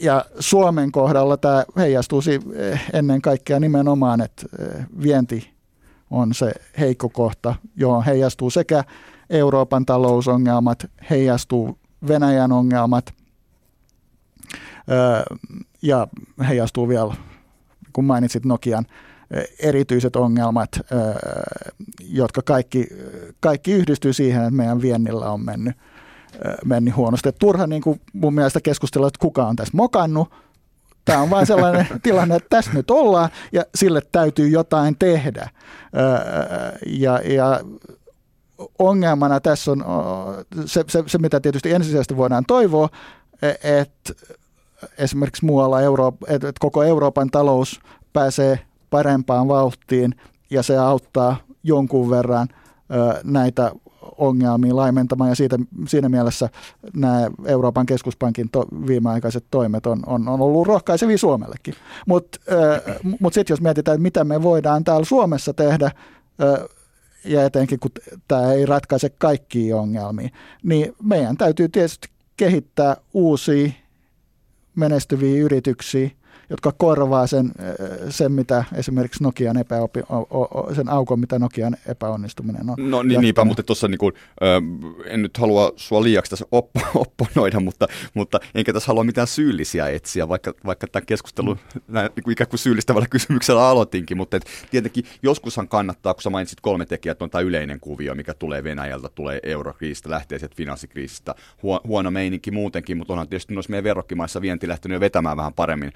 Ja 0.00 0.24
Suomen 0.38 0.92
kohdalla 0.92 1.36
tämä 1.36 1.64
heijastuu 1.76 2.22
ennen 2.92 3.22
kaikkea 3.22 3.60
nimenomaan, 3.60 4.20
että 4.20 4.46
vienti 5.02 5.50
on 6.10 6.34
se 6.34 6.52
heikko 6.78 7.08
kohta, 7.08 7.54
johon 7.76 8.04
heijastuu 8.04 8.50
sekä 8.50 8.84
Euroopan 9.30 9.86
talousongelmat, 9.86 10.90
heijastuu 11.10 11.78
Venäjän 12.08 12.52
ongelmat 12.52 13.14
ja 15.82 16.08
heijastuu 16.48 16.88
vielä, 16.88 17.14
kun 17.98 18.04
mainitsit 18.04 18.44
Nokian, 18.44 18.86
erityiset 19.58 20.16
ongelmat, 20.16 20.68
jotka 22.00 22.42
kaikki, 22.42 22.86
kaikki 23.40 23.72
yhdistyy 23.72 24.12
siihen, 24.12 24.42
että 24.42 24.54
meidän 24.54 24.82
viennillä 24.82 25.30
on 25.30 25.44
mennyt, 25.44 25.76
mennyt 26.64 26.96
huonosti. 26.96 27.32
turha 27.32 27.66
niin 27.66 27.82
kuin 27.82 28.00
mun 28.12 28.34
mielestä 28.34 28.60
keskustella, 28.60 29.06
että 29.08 29.18
kuka 29.18 29.46
on 29.46 29.56
tässä 29.56 29.76
mokannut. 29.76 30.30
Tämä 31.04 31.22
on 31.22 31.30
vain 31.30 31.46
sellainen 31.46 31.86
tilanne, 32.02 32.36
että 32.36 32.46
tässä 32.50 32.70
nyt 32.74 32.90
ollaan 32.90 33.30
ja 33.52 33.64
sille 33.74 34.02
täytyy 34.12 34.48
jotain 34.48 34.96
tehdä. 34.98 35.50
Ja, 36.86 37.20
ja 37.24 37.60
ongelmana 38.78 39.40
tässä 39.40 39.70
on 39.70 39.84
se, 40.66 40.84
se, 40.88 41.02
se, 41.06 41.18
mitä 41.18 41.40
tietysti 41.40 41.72
ensisijaisesti 41.72 42.16
voidaan 42.16 42.44
toivoa, 42.46 42.88
e, 43.42 43.48
että 43.80 44.12
esimerkiksi 44.98 45.44
muualla 45.44 45.80
Euro, 45.80 46.12
että 46.28 46.52
koko 46.60 46.82
Euroopan 46.82 47.30
talous 47.30 47.80
pääsee 48.12 48.58
parempaan 48.90 49.48
vauhtiin 49.48 50.14
ja 50.50 50.62
se 50.62 50.78
auttaa 50.78 51.36
jonkun 51.62 52.10
verran 52.10 52.48
näitä 53.24 53.72
ongelmia 54.18 54.76
laimentamaan 54.76 55.30
ja 55.30 55.36
siitä, 55.36 55.58
siinä 55.88 56.08
mielessä 56.08 56.48
nämä 56.96 57.30
Euroopan 57.44 57.86
keskuspankin 57.86 58.50
to, 58.50 58.64
viimeaikaiset 58.86 59.44
toimet 59.50 59.86
on, 59.86 60.02
on, 60.06 60.28
on 60.28 60.40
ollut 60.40 60.66
rohkaisevia 60.66 61.18
Suomellekin. 61.18 61.74
Mutta 62.06 62.38
mut 63.20 63.34
sitten 63.34 63.52
jos 63.52 63.60
mietitään, 63.60 63.94
että 63.94 64.02
mitä 64.02 64.24
me 64.24 64.42
voidaan 64.42 64.84
täällä 64.84 65.04
Suomessa 65.04 65.54
tehdä, 65.54 65.90
ja 67.24 67.44
etenkin 67.44 67.80
kun 67.80 67.90
tämä 68.28 68.52
ei 68.52 68.66
ratkaise 68.66 69.10
kaikkia 69.10 69.76
ongelmia, 69.76 70.28
niin 70.62 70.94
meidän 71.02 71.36
täytyy 71.36 71.68
tietysti 71.68 72.08
kehittää 72.36 72.96
uusia 73.14 73.70
menestyviä 74.78 75.42
yrityksiä, 75.42 76.10
jotka 76.50 76.72
korvaa 76.72 77.26
sen, 77.26 77.52
sen 78.08 78.32
mitä 78.32 78.64
esimerkiksi 78.74 79.22
Nokian 79.22 79.56
epäopi, 79.56 80.00
sen 80.76 80.88
aukon, 80.88 81.20
mitä 81.20 81.38
Nokian 81.38 81.76
epäonnistuminen 81.86 82.70
on. 82.70 82.90
No 82.90 83.02
niin, 83.02 83.20
niinpä, 83.20 83.44
mutta 83.44 83.62
tuossa 83.62 83.88
niin 83.88 83.98
kuin, 83.98 84.12
en 85.04 85.22
nyt 85.22 85.38
halua 85.38 85.72
sua 85.76 86.02
liiaksi 86.02 86.30
tässä 86.30 86.46
oppo, 86.52 86.80
opponoida, 86.94 87.60
mutta, 87.60 87.86
mutta 88.14 88.40
enkä 88.54 88.72
tässä 88.72 88.86
halua 88.86 89.04
mitään 89.04 89.26
syyllisiä 89.26 89.88
etsiä, 89.88 90.28
vaikka, 90.28 90.54
vaikka 90.66 90.86
tämän 90.86 91.06
keskustelun 91.06 91.58
mm. 91.74 91.80
näin, 91.88 92.10
niin 92.16 92.24
kuin 92.24 92.32
ikään 92.32 92.48
kuin 92.48 92.60
syyllistävällä 92.60 93.06
kysymyksellä 93.18 93.68
aloitinkin, 93.68 94.16
mutta 94.16 94.36
et, 94.36 94.44
tietenkin 94.70 95.04
joskushan 95.22 95.68
kannattaa, 95.68 96.14
kun 96.14 96.22
sä 96.22 96.30
mainitsit 96.30 96.60
kolme 96.60 96.86
tekijää, 96.86 97.12
että 97.12 97.24
on 97.24 97.30
tämä 97.30 97.42
yleinen 97.42 97.80
kuvio, 97.80 98.14
mikä 98.14 98.34
tulee 98.34 98.64
Venäjältä, 98.64 99.08
tulee 99.08 99.40
eurokriisistä, 99.42 100.10
lähtee 100.10 100.38
sieltä 100.38 100.56
finanssikriisistä, 100.56 101.34
huono 101.86 102.10
meininki 102.10 102.50
muutenkin, 102.50 102.96
mutta 102.96 103.12
onhan 103.12 103.28
tietysti 103.28 103.54
noissa 103.54 103.70
meidän 103.70 103.84
verrokkimaissa 103.84 104.42
vienti 104.42 104.68
lähtenyt 104.68 104.96
jo 104.96 105.00
vetämään 105.00 105.36
vähän 105.36 105.54
paremmin 105.54 105.92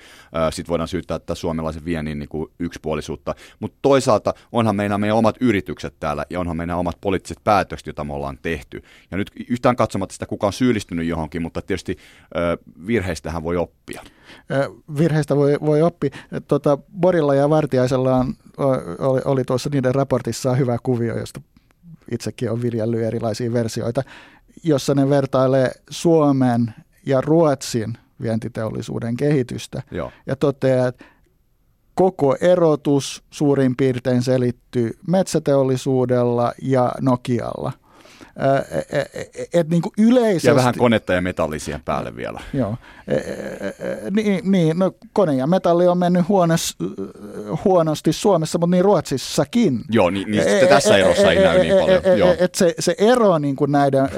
sitten 0.51 0.71
voidaan 0.71 0.89
syyttää 0.89 1.19
tätä 1.19 1.35
suomalaisen 1.35 1.85
viennin 1.85 2.19
niin 2.19 2.29
kuin 2.29 2.53
yksipuolisuutta. 2.59 3.35
Mutta 3.61 3.79
toisaalta 3.83 4.35
onhan 4.53 4.77
meidän, 4.77 5.01
meidän 5.01 5.17
omat 5.17 5.37
yritykset 5.41 5.95
täällä 6.01 6.25
ja 6.31 6.41
onhan 6.41 6.57
meidän 6.57 6.79
omat 6.79 6.97
poliittiset 7.01 7.39
päätökset, 7.45 7.87
joita 7.87 8.05
me 8.05 8.13
ollaan 8.13 8.39
tehty. 8.43 8.83
Ja 9.11 9.17
nyt 9.17 9.31
yhtään 9.49 9.77
katsomatta 9.77 10.13
sitä, 10.13 10.27
kuka 10.27 10.47
on 10.47 10.53
syyllistynyt 10.53 11.07
johonkin, 11.07 11.43
mutta 11.43 11.63
tietysti 11.63 11.97
virheistähän 12.87 13.43
voi 13.43 13.57
oppia. 13.57 14.03
Virheistä 14.99 15.37
voi, 15.37 15.59
voi 15.61 15.83
oppia. 15.83 16.11
Tota, 16.49 16.79
Borilla 17.01 17.35
ja 17.35 17.51
Vartiaisella 17.51 18.17
on, 18.17 18.35
oli, 18.99 19.21
oli 19.25 19.45
tuossa 19.45 19.71
niiden 19.73 19.95
raportissa 19.95 20.55
hyvä 20.55 20.79
kuvio, 20.83 21.19
josta 21.19 21.41
itsekin 22.11 22.51
on 22.51 22.63
viljellyt 22.63 23.03
erilaisia 23.03 23.53
versioita, 23.53 24.03
jossa 24.63 24.95
ne 24.95 25.09
vertailee 25.09 25.71
Suomen 25.91 26.75
ja 27.07 27.21
Ruotsin 27.21 27.99
vientiteollisuuden 28.23 29.17
kehitystä. 29.17 29.83
Joo. 29.91 30.13
Ja 30.27 30.37
toteaa, 30.37 30.89
että 30.89 31.05
koko 31.95 32.37
erotus 32.41 33.23
suurin 33.31 33.77
piirtein 33.77 34.23
selittyy 34.23 34.91
metsäteollisuudella 35.09 36.53
ja 36.63 36.93
Nokialla. 37.01 37.73
Et 39.55 39.69
niin 39.69 39.83
kuin 39.83 39.93
yleisesti, 39.99 40.49
ja 40.49 40.55
vähän 40.55 40.75
konetta 40.79 41.13
ja 41.13 41.23
metallisia 41.23 41.81
päälle 41.85 42.17
vielä. 42.17 42.41
Joo. 42.53 42.77
Niin, 44.11 44.51
niin 44.51 44.79
no, 44.79 44.93
kone 45.13 45.35
ja 45.35 45.47
metalli 45.47 45.89
on 45.89 45.99
mennyt 45.99 46.29
huonos, 46.29 46.77
huonosti 47.65 48.13
Suomessa, 48.13 48.59
mutta 48.59 48.77
niin 48.77 48.85
Ruotsissakin. 48.85 49.81
Joo, 49.91 50.11
niin, 50.11 50.31
niin 50.31 50.45
sitten 50.45 50.69
tässä 50.69 50.97
erossa 50.97 51.33
ei 51.33 51.45
näy 51.45 51.59
niin 51.59 51.75
paljon. 51.81 52.19
Joo. 52.19 52.35
Et 52.39 52.55
se, 52.55 52.75
se 52.79 52.95
ero 52.99 53.39
niin 53.39 53.57
kuin 53.57 53.73
näiden 53.73 54.09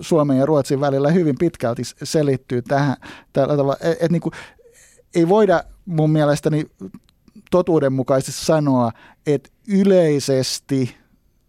Suomen 0.00 0.38
ja 0.38 0.46
Ruotsin 0.46 0.80
välillä 0.80 1.10
hyvin 1.10 1.36
pitkälti 1.38 1.82
selittyy 2.02 2.62
tähän. 2.62 2.96
Tällä 3.32 3.56
tavalla, 3.56 3.76
et, 3.80 3.98
et 4.00 4.12
niin 4.12 4.22
kuin, 4.22 4.32
ei 5.14 5.28
voida 5.28 5.64
mun 5.84 6.10
mielestäni 6.10 6.64
totuudenmukaisesti 7.50 8.44
sanoa, 8.44 8.92
että 9.26 9.50
yleisesti 9.68 10.96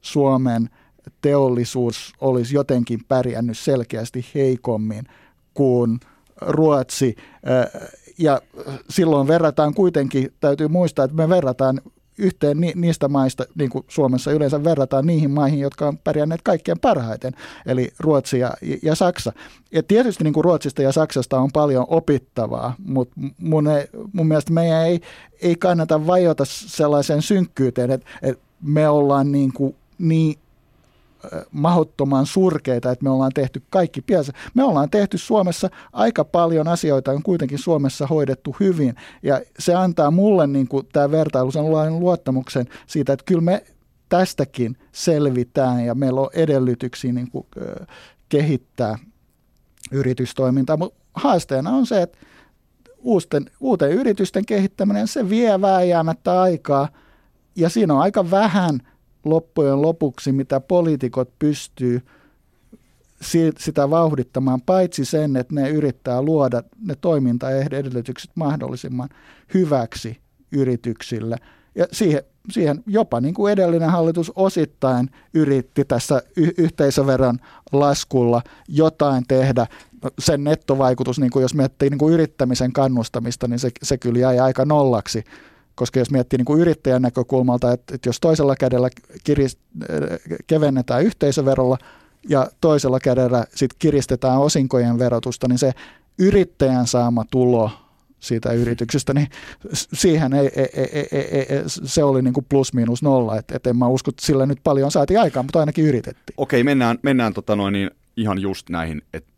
Suomen– 0.02 0.70
teollisuus 1.22 2.14
olisi 2.22 2.56
jotenkin 2.56 3.00
pärjännyt 3.08 3.58
selkeästi 3.58 4.26
heikommin 4.36 5.04
kuin 5.54 6.00
Ruotsi. 6.42 7.16
Ja 8.18 8.42
silloin 8.90 9.28
verrataan 9.28 9.74
kuitenkin, 9.74 10.34
täytyy 10.40 10.68
muistaa, 10.68 11.06
että 11.06 11.18
me 11.18 11.30
verrataan 11.30 11.82
yhteen 12.18 12.58
niistä 12.76 13.08
maista, 13.08 13.46
niin 13.56 13.70
kuin 13.70 13.86
Suomessa 13.88 14.32
yleensä 14.32 14.64
verrataan 14.64 15.08
niihin 15.08 15.32
maihin, 15.32 15.60
jotka 15.60 15.88
on 15.88 15.98
pärjänneet 15.98 16.42
kaikkein 16.42 16.80
parhaiten, 16.80 17.34
eli 17.66 17.90
Ruotsi 18.00 18.40
ja, 18.40 18.54
ja 18.84 18.96
Saksa. 18.96 19.34
Ja 19.72 19.84
tietysti 19.84 20.24
niin 20.24 20.34
kuin 20.34 20.44
Ruotsista 20.44 20.82
ja 20.82 20.92
Saksasta 20.92 21.40
on 21.40 21.50
paljon 21.54 21.86
opittavaa, 21.90 22.76
mutta 22.86 23.16
mun, 23.38 23.68
ei, 23.68 23.88
mun 24.14 24.28
mielestä 24.28 24.54
meidän 24.54 24.86
ei, 24.86 25.02
ei 25.42 25.56
kannata 25.56 26.08
vajota 26.08 26.46
sellaiseen 26.46 27.22
synkkyyteen, 27.22 27.92
että, 27.92 28.08
että 28.22 28.44
me 28.62 28.90
ollaan 28.90 29.32
niin, 29.32 29.54
kuin 29.54 29.76
niin 29.98 30.36
mahdottoman 31.52 32.26
surkeita, 32.26 32.92
että 32.92 33.04
me 33.04 33.10
ollaan 33.10 33.32
tehty 33.34 33.64
kaikki 33.70 34.02
pienessä. 34.02 34.34
Me 34.54 34.64
ollaan 34.64 34.90
tehty 34.90 35.18
Suomessa 35.18 35.70
aika 35.94 36.26
paljon 36.26 36.68
asioita, 36.68 37.12
on 37.12 37.24
kuitenkin 37.24 37.60
Suomessa 37.60 38.08
hoidettu 38.08 38.56
hyvin. 38.60 38.96
Ja 39.24 39.42
se 39.60 39.76
antaa 39.76 40.12
mulle 40.12 40.48
niin 40.48 40.68
kuin, 40.68 40.88
tämä 40.94 41.12
vertailu 41.12 41.52
sen 41.52 42.00
luottamuksen 42.00 42.66
siitä, 42.88 43.14
että 43.14 43.26
kyllä 43.26 43.42
me 43.42 43.64
tästäkin 44.10 44.78
selvitään 44.92 45.86
ja 45.86 45.96
meillä 45.96 46.22
on 46.22 46.30
edellytyksiä 46.34 47.14
niin 47.14 47.32
kuin, 47.32 47.48
kehittää 48.30 48.98
yritystoimintaa. 49.92 50.78
Mutta 50.78 51.00
haasteena 51.14 51.70
on 51.70 51.86
se, 51.86 52.02
että 52.02 52.18
uusten, 52.98 53.46
uuten 53.60 53.92
yritysten 53.92 54.46
kehittäminen, 54.46 55.08
se 55.08 55.30
vie 55.30 55.62
vääjäämättä 55.62 56.42
aikaa 56.42 56.90
ja 57.56 57.70
siinä 57.70 57.94
on 57.94 58.02
aika 58.02 58.32
vähän– 58.32 58.80
loppujen 59.26 59.82
lopuksi, 59.82 60.32
mitä 60.32 60.60
poliitikot 60.60 61.30
pystyy 61.40 62.02
sitä 63.60 63.90
vauhdittamaan, 63.90 64.62
paitsi 64.62 65.06
sen, 65.06 65.36
että 65.36 65.56
ne 65.56 65.70
yrittää 65.70 66.22
luoda 66.22 66.64
ne 66.86 66.96
toimintaedellytykset 67.02 68.32
mahdollisimman 68.36 69.10
hyväksi 69.54 70.18
yrityksille. 70.52 71.36
Ja 71.76 71.86
siihen, 71.92 72.24
siihen 72.50 72.84
jopa 72.88 73.22
niin 73.22 73.34
kuin 73.34 73.54
edellinen 73.54 73.90
hallitus 73.90 74.32
osittain 74.36 75.10
yritti 75.34 75.86
tässä 75.86 76.22
y- 76.38 76.54
yhteisöveron 76.58 77.38
laskulla 77.72 78.42
jotain 78.68 79.24
tehdä. 79.28 79.68
Sen 80.20 80.44
nettovaikutus, 80.44 81.20
niin 81.20 81.32
kuin 81.32 81.42
jos 81.42 81.56
miettii 81.56 81.90
niin 81.90 81.98
kuin 81.98 82.14
yrittämisen 82.14 82.74
kannustamista, 82.74 83.48
niin 83.48 83.60
se, 83.60 83.70
se 83.84 83.98
kyllä 83.98 84.20
jäi 84.20 84.40
aika 84.40 84.66
nollaksi 84.66 85.24
koska 85.76 86.00
jos 86.00 86.12
miettii 86.12 86.38
niin 86.38 86.46
kuin 86.46 86.62
yrittäjän 86.62 87.02
näkökulmalta, 87.02 87.72
että, 87.72 87.96
että 87.96 88.10
jos 88.10 88.20
toisella 88.20 88.56
kädellä 88.56 88.90
kirist, 89.24 89.60
kevennetään 90.48 91.04
yhteisöverolla 91.04 91.78
ja 92.30 92.48
toisella 92.62 93.00
kädellä 93.00 93.46
sit 93.56 93.74
kiristetään 93.80 94.40
osinkojen 94.40 95.00
verotusta, 95.00 95.48
niin 95.48 95.60
se 95.60 95.72
yrittäjän 96.20 96.88
saama 96.88 97.26
tulo 97.32 97.72
siitä 98.20 98.52
yrityksestä, 98.52 99.14
niin 99.14 99.28
siihen 99.74 100.34
ei, 100.34 100.52
ei, 100.56 100.70
ei, 100.74 101.08
ei, 101.12 101.46
ei, 101.50 101.64
se 101.66 102.04
oli 102.04 102.22
niin 102.22 102.34
kuin 102.34 102.46
plus 102.50 102.74
miinus 102.74 103.04
nolla, 103.04 103.38
että 103.38 103.56
et 103.56 103.68
en 103.68 103.78
mä 103.78 103.88
usko, 103.88 104.10
että 104.10 104.26
sillä 104.26 104.46
nyt 104.46 104.60
paljon 104.64 104.92
saatiin 104.92 105.20
aikaan, 105.20 105.46
mutta 105.46 105.60
ainakin 105.60 105.86
yritettiin. 105.86 106.34
Okei, 106.38 106.64
mennään, 106.64 107.00
mennään 107.04 107.34
tota 107.34 107.56
noin, 107.56 107.72
niin 107.74 107.92
ihan 108.18 108.40
just 108.40 108.70
näihin, 108.70 109.02
että 109.14 109.32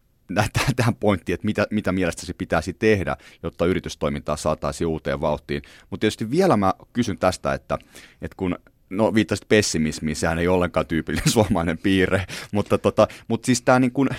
tähän 0.75 0.96
pointtiin, 0.96 1.34
että 1.34 1.46
mitä, 1.46 1.68
mitä 1.72 1.92
mielestäsi 1.92 2.34
pitäisi 2.34 2.74
tehdä, 2.74 3.18
jotta 3.44 3.65
yritystoimintaa 3.65 4.38
saataisiin 4.38 4.88
uuteen 4.88 5.22
vauhtiin. 5.22 5.62
Mutta 5.89 6.01
tietysti 6.01 6.32
vielä 6.32 6.58
mä 6.58 6.74
kysyn 6.94 7.18
tästä, 7.18 7.53
että, 7.53 7.77
että 8.22 8.36
kun 8.38 8.58
no 8.89 9.13
viittasit 9.13 9.48
pessimismiin, 9.48 10.15
sehän 10.15 10.39
ei 10.39 10.48
ollenkaan 10.48 10.88
tyypillinen 10.88 11.32
suomalainen 11.38 11.77
piirre, 11.77 12.25
mutta, 12.51 12.77
tota, 12.77 13.08
mutta 13.27 13.46
siis 13.46 13.62
tämä 13.62 13.80
niin 13.80 13.92
kuin, 13.92 14.10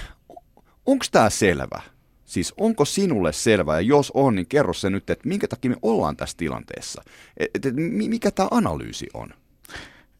onko 0.87 1.05
tämä 1.13 1.31
selvä? 1.31 1.83
Siis 2.25 2.55
onko 2.57 2.85
sinulle 2.85 3.33
selvää, 3.33 3.77
ja 3.77 3.81
jos 3.81 4.11
on, 4.15 4.35
niin 4.35 4.47
kerro 4.47 4.73
se 4.73 4.91
nyt, 4.91 5.11
että 5.11 5.29
minkä 5.29 5.49
takia 5.49 5.71
me 5.71 5.77
ollaan 5.83 6.17
tässä 6.17 6.37
tilanteessa. 6.37 7.03
Et, 7.37 7.67
et, 7.67 7.75
mikä 7.77 8.31
tämä 8.31 8.49
analyysi 8.51 9.07
on? 9.15 9.35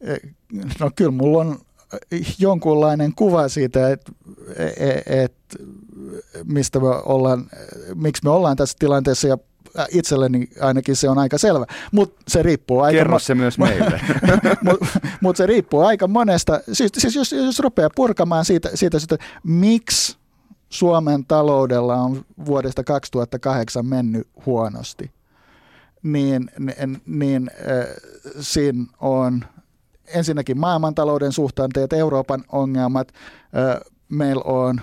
E, 0.01 0.15
no 0.79 0.91
kyllä 0.95 1.11
mulla 1.11 1.37
on 1.37 1.59
jonkunlainen 2.39 3.15
kuva 3.15 3.47
siitä, 3.47 3.89
että 3.89 4.11
et, 4.77 5.03
et, 5.05 5.33
mistä 6.43 6.79
me 6.79 6.87
ollaan, 6.87 7.49
miksi 7.95 8.23
me 8.23 8.29
ollaan 8.29 8.55
tässä 8.55 8.75
tilanteessa 8.79 9.27
ja 9.27 9.37
itselleni 9.91 10.47
ainakin 10.61 10.95
se 10.95 11.09
on 11.09 11.17
aika 11.17 11.37
selvä, 11.37 11.65
mutta 11.91 12.23
se 12.27 12.43
riippuu 12.43 12.79
aika... 12.79 12.97
Kerro 12.97 13.19
se 13.19 13.35
myös 13.35 13.57
meille. 13.57 14.01
mutta 14.65 14.85
mut 15.21 15.37
se 15.37 15.45
riippuu 15.45 15.79
aika 15.79 16.07
monesta, 16.07 16.59
siis, 16.71 16.91
siis 16.97 17.15
jos, 17.15 17.31
jos 17.31 17.59
rupeaa 17.59 17.89
purkamaan 17.95 18.45
siitä, 18.45 18.69
siitä, 18.73 18.99
siitä 18.99 19.17
miksi 19.43 20.17
Suomen 20.69 21.25
taloudella 21.25 21.95
on 21.95 22.25
vuodesta 22.45 22.83
2008 22.83 23.85
mennyt 23.85 24.27
huonosti, 24.45 25.11
niin, 26.03 26.51
niin, 26.59 27.01
niin 27.05 27.51
äh, 27.59 27.87
siinä 28.39 28.85
on 28.99 29.45
ensinnäkin 30.07 30.59
maailmantalouden 30.59 31.31
suhtanteet, 31.31 31.93
Euroopan 31.93 32.43
ongelmat, 32.51 33.11
meillä 34.09 34.43
on 34.45 34.81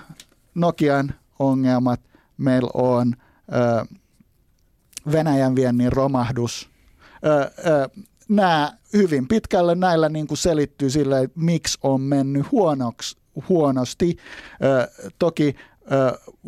Nokian 0.55 1.15
ongelmat, 1.39 2.01
meillä 2.39 2.71
on 2.75 3.15
Venäjän 5.13 5.57
viennin 5.57 5.93
romahdus. 5.93 6.69
Nämä 8.29 8.73
hyvin 8.93 9.29
pitkälle 9.29 9.75
näillä 9.75 10.09
niin 10.09 10.27
kuin 10.27 10.39
selittyy 10.39 10.91
sille, 10.91 11.21
että 11.21 11.41
miksi 11.41 11.79
on 11.83 12.01
mennyt 12.01 12.53
huonoksi, 12.53 13.17
huonosti. 13.49 14.17
Toki 15.19 15.57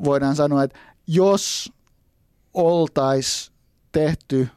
voidaan 0.04 0.36
sanoa, 0.36 0.62
että 0.62 0.78
jos 1.06 1.72
oltaisiin 2.54 3.54
tehty 3.92 4.48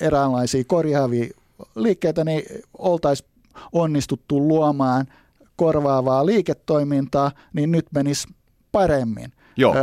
eräänlaisia 0.00 0.64
korjaavia 0.66 1.28
liikkeitä, 1.74 2.24
niin 2.24 2.42
oltaisiin 2.78 3.29
onnistuttu 3.72 4.48
luomaan 4.48 5.06
korvaavaa 5.56 6.26
liiketoimintaa, 6.26 7.30
niin 7.52 7.72
nyt 7.72 7.86
menisi 7.94 8.28
paremmin. 8.72 9.32
Joo. 9.56 9.74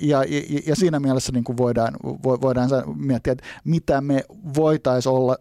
ja, 0.00 0.24
ja, 0.24 0.24
ja 0.66 0.76
siinä 0.76 1.00
mielessä 1.00 1.32
niin 1.32 1.44
kuin 1.44 1.56
voidaan, 1.56 1.96
voidaan 2.22 2.70
miettiä, 2.96 3.32
että 3.32 3.44
mitä 3.64 4.00
me 4.00 4.24
voitaisiin 4.56 5.12
olla 5.12 5.36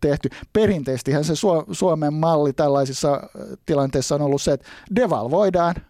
tehty. 0.00 0.28
Perinteisestihän 0.52 1.24
se 1.24 1.34
Suomen 1.72 2.14
malli 2.14 2.52
tällaisissa 2.52 3.20
tilanteissa 3.66 4.14
on 4.14 4.22
ollut 4.22 4.42
se, 4.42 4.52
että 4.52 4.66
devalvoidaan– 4.96 5.74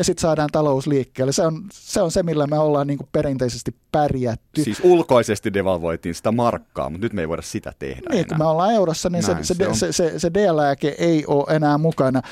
ja 0.00 0.04
sitten 0.04 0.22
saadaan 0.22 0.48
talous 0.52 0.86
liikkeelle. 0.86 1.32
Se 1.32 1.42
on, 1.46 1.64
se 1.72 2.02
on 2.02 2.10
se, 2.10 2.22
millä 2.22 2.46
me 2.46 2.58
ollaan 2.58 2.86
niin 2.86 2.98
kuin 2.98 3.08
perinteisesti 3.12 3.74
pärjätty. 3.92 4.64
Siis 4.64 4.80
ulkoisesti 4.82 5.52
devalvoitiin 5.52 6.14
sitä 6.14 6.32
markkaa, 6.32 6.90
mutta 6.90 7.04
nyt 7.04 7.12
me 7.12 7.20
ei 7.20 7.28
voida 7.28 7.42
sitä 7.42 7.72
tehdä 7.78 8.00
Niin, 8.10 8.12
enää. 8.12 8.24
kun 8.28 8.38
me 8.38 8.44
ollaan 8.44 8.72
eurossa, 8.74 9.10
niin 9.10 9.24
Näin, 9.26 9.44
se, 9.44 9.54
se, 9.54 9.74
se, 9.74 9.92
se, 9.92 10.18
se 10.18 10.30
D-lääke 10.34 10.94
ei 10.98 11.24
ole 11.26 11.56
enää 11.56 11.78
mukana. 11.78 12.22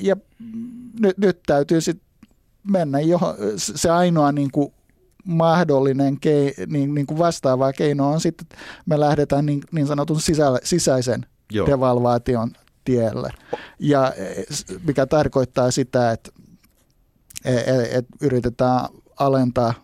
Ja 0.00 0.16
nyt, 1.00 1.18
nyt 1.18 1.40
täytyy 1.46 1.80
sitten 1.80 2.06
mennä 2.70 3.00
jo 3.00 3.18
se 3.56 3.90
ainoa 3.90 4.32
niin 4.32 4.50
kuin 4.50 4.72
mahdollinen 5.24 6.20
kei, 6.20 6.54
niin, 6.66 6.94
niin 6.94 7.06
kuin 7.06 7.18
vastaava 7.18 7.72
keino 7.72 8.10
on 8.12 8.20
sitten, 8.20 8.46
että 8.50 8.56
me 8.86 9.00
lähdetään 9.00 9.46
niin, 9.46 9.60
niin 9.72 9.86
sanotun 9.86 10.20
sisä, 10.20 10.44
sisäisen 10.64 11.26
Joo. 11.52 11.66
devalvaation 11.66 12.50
tielle. 12.84 13.30
Ja 13.78 14.12
mikä 14.86 15.06
tarkoittaa 15.06 15.70
sitä, 15.70 16.12
että 16.12 16.30
E, 17.44 17.54
e, 17.54 17.98
että 17.98 18.16
yritetään 18.20 18.88
alentaa 19.16 19.74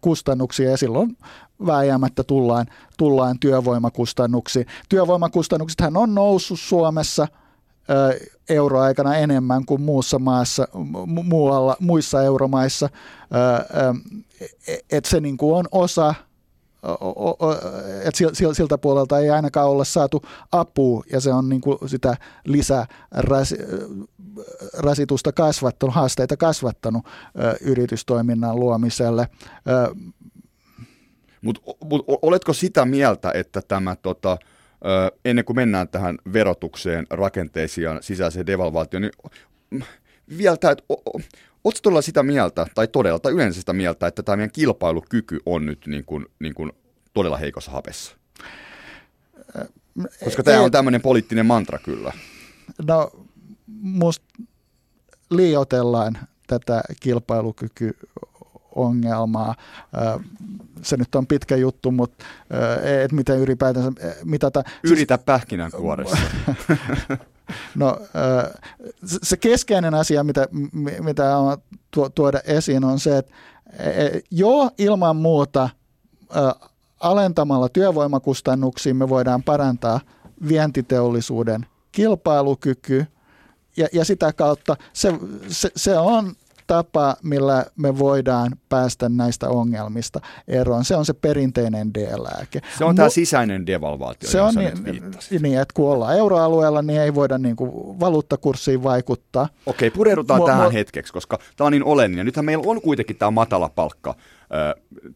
kustannuksia 0.00 0.70
ja 0.70 0.76
silloin 0.76 1.16
vääjäämättä 1.66 2.24
tullaan, 2.24 2.66
tullaan 2.98 3.38
työvoimakustannuksiin. 3.38 4.66
Työvoimakustannuksethan 4.88 5.96
on 5.96 6.14
noussut 6.14 6.60
Suomessa 6.60 7.28
euroaikana 8.48 9.16
enemmän 9.16 9.66
kuin 9.66 9.80
muussa 9.80 10.18
maassa, 10.18 10.68
muualla, 11.06 11.76
muissa 11.80 12.22
euromaissa, 12.22 12.88
e, 14.68 14.78
että 14.90 15.10
se 15.10 15.20
niin 15.20 15.36
kuin 15.36 15.56
on 15.56 15.64
osa 15.72 16.14
että 18.04 18.18
siltä 18.54 18.78
puolelta 18.78 19.18
ei 19.18 19.30
ainakaan 19.30 19.68
olla 19.68 19.84
saatu 19.84 20.22
apua 20.52 21.04
ja 21.12 21.20
se 21.20 21.32
on 21.32 21.48
niin 21.48 21.60
kuin 21.60 21.78
sitä 21.86 22.16
lisärasitusta 22.44 25.32
kasvattanut, 25.32 25.94
haasteita 25.94 26.36
kasvattanut 26.36 27.06
yritystoiminnan 27.60 28.60
luomiselle. 28.60 29.28
Mutta 31.42 31.62
mut, 31.84 32.04
oletko 32.22 32.52
sitä 32.52 32.84
mieltä, 32.84 33.30
että 33.34 33.62
tämä 33.68 33.96
tota, 33.96 34.38
ennen 35.24 35.44
kuin 35.44 35.56
mennään 35.56 35.88
tähän 35.88 36.18
verotukseen, 36.32 37.06
rakenteisiin 37.10 37.84
ja 37.84 37.98
sisäiseen 38.00 38.46
devalvaatioon, 38.46 39.02
niin 39.02 39.12
vielä 40.38 40.56
tämä, 40.56 40.72
että 40.72 40.84
Oletko 41.64 41.80
todella 41.82 42.02
sitä 42.02 42.22
mieltä, 42.22 42.66
tai 42.74 42.88
todella, 42.88 43.18
tai 43.18 43.32
yleensä 43.32 43.60
sitä 43.60 43.72
mieltä, 43.72 44.06
että 44.06 44.22
tämä 44.22 44.36
meidän 44.36 44.52
kilpailukyky 44.52 45.40
on 45.46 45.66
nyt 45.66 45.86
niin 45.86 46.04
kuin, 46.04 46.26
niin 46.38 46.54
kuin 46.54 46.72
todella 47.14 47.36
heikossa 47.36 47.70
hapessa? 47.70 48.16
Koska 50.24 50.42
tämä 50.42 50.60
on 50.60 50.70
tämmöinen 50.70 51.00
poliittinen 51.00 51.46
mantra 51.46 51.78
kyllä. 51.78 52.12
No, 52.86 53.10
musta 53.80 54.26
liioitellaan 55.30 56.18
tätä 56.46 56.82
kilpailukykyongelmaa. 57.00 59.54
Se 60.82 60.96
nyt 60.96 61.14
on 61.14 61.26
pitkä 61.26 61.56
juttu, 61.56 61.90
mutta 61.90 62.24
et 63.04 63.12
miten 63.12 63.38
ylipäätänsä 63.38 63.92
mitata. 64.24 64.62
Yritä 64.82 65.16
siis, 65.16 65.24
pähkinänkuoressa. 65.24 66.16
No 67.74 67.98
se 69.22 69.36
keskeinen 69.36 69.94
asia, 69.94 70.24
mitä, 70.24 70.48
mitä 71.00 71.38
on 71.38 71.58
tuoda 72.14 72.40
esiin, 72.44 72.84
on 72.84 73.00
se, 73.00 73.18
että 73.18 73.32
e, 73.78 74.20
jo 74.30 74.70
ilman 74.78 75.16
muuta 75.16 75.68
alentamalla 77.00 77.68
työvoimakustannuksia 77.68 78.94
me 78.94 79.08
voidaan 79.08 79.42
parantaa 79.42 80.00
vientiteollisuuden 80.48 81.66
kilpailukyky 81.92 83.06
ja, 83.76 83.88
ja 83.92 84.04
sitä 84.04 84.32
kautta 84.32 84.76
se, 84.92 85.12
se, 85.48 85.70
se 85.76 85.98
on 85.98 86.34
tapa, 86.72 87.16
millä 87.22 87.64
me 87.76 87.98
voidaan 87.98 88.52
päästä 88.68 89.08
näistä 89.08 89.48
ongelmista 89.48 90.20
eroon. 90.48 90.84
Se 90.84 90.96
on 90.96 91.04
se 91.04 91.12
perinteinen 91.12 91.94
D-lääke. 91.94 92.60
Se 92.78 92.84
on 92.84 92.92
Mu- 92.92 92.96
tämä 92.96 93.08
sisäinen 93.08 93.66
devalvaatio, 93.66 94.30
se 94.30 94.40
on 94.40 94.54
niin, 94.54 95.42
niin, 95.42 95.58
että 95.60 95.74
kun 95.74 95.90
ollaan 95.90 96.16
euroalueella, 96.16 96.82
niin 96.82 97.00
ei 97.00 97.14
voida 97.14 97.38
niin 97.38 97.56
kuin 97.56 98.00
valuuttakurssiin 98.00 98.82
vaikuttaa. 98.82 99.48
Okei, 99.66 99.90
pureudutaan 99.90 100.40
Mu- 100.40 100.46
tähän 100.46 100.70
mu- 100.70 100.72
hetkeksi, 100.72 101.12
koska 101.12 101.38
tämä 101.56 101.66
on 101.66 101.72
niin 101.72 101.84
oleellinen. 101.84 102.26
Nythän 102.26 102.44
meillä 102.44 102.64
on 102.66 102.80
kuitenkin 102.80 103.16
tämä 103.16 103.30
matala 103.30 103.68
palkka 103.68 104.14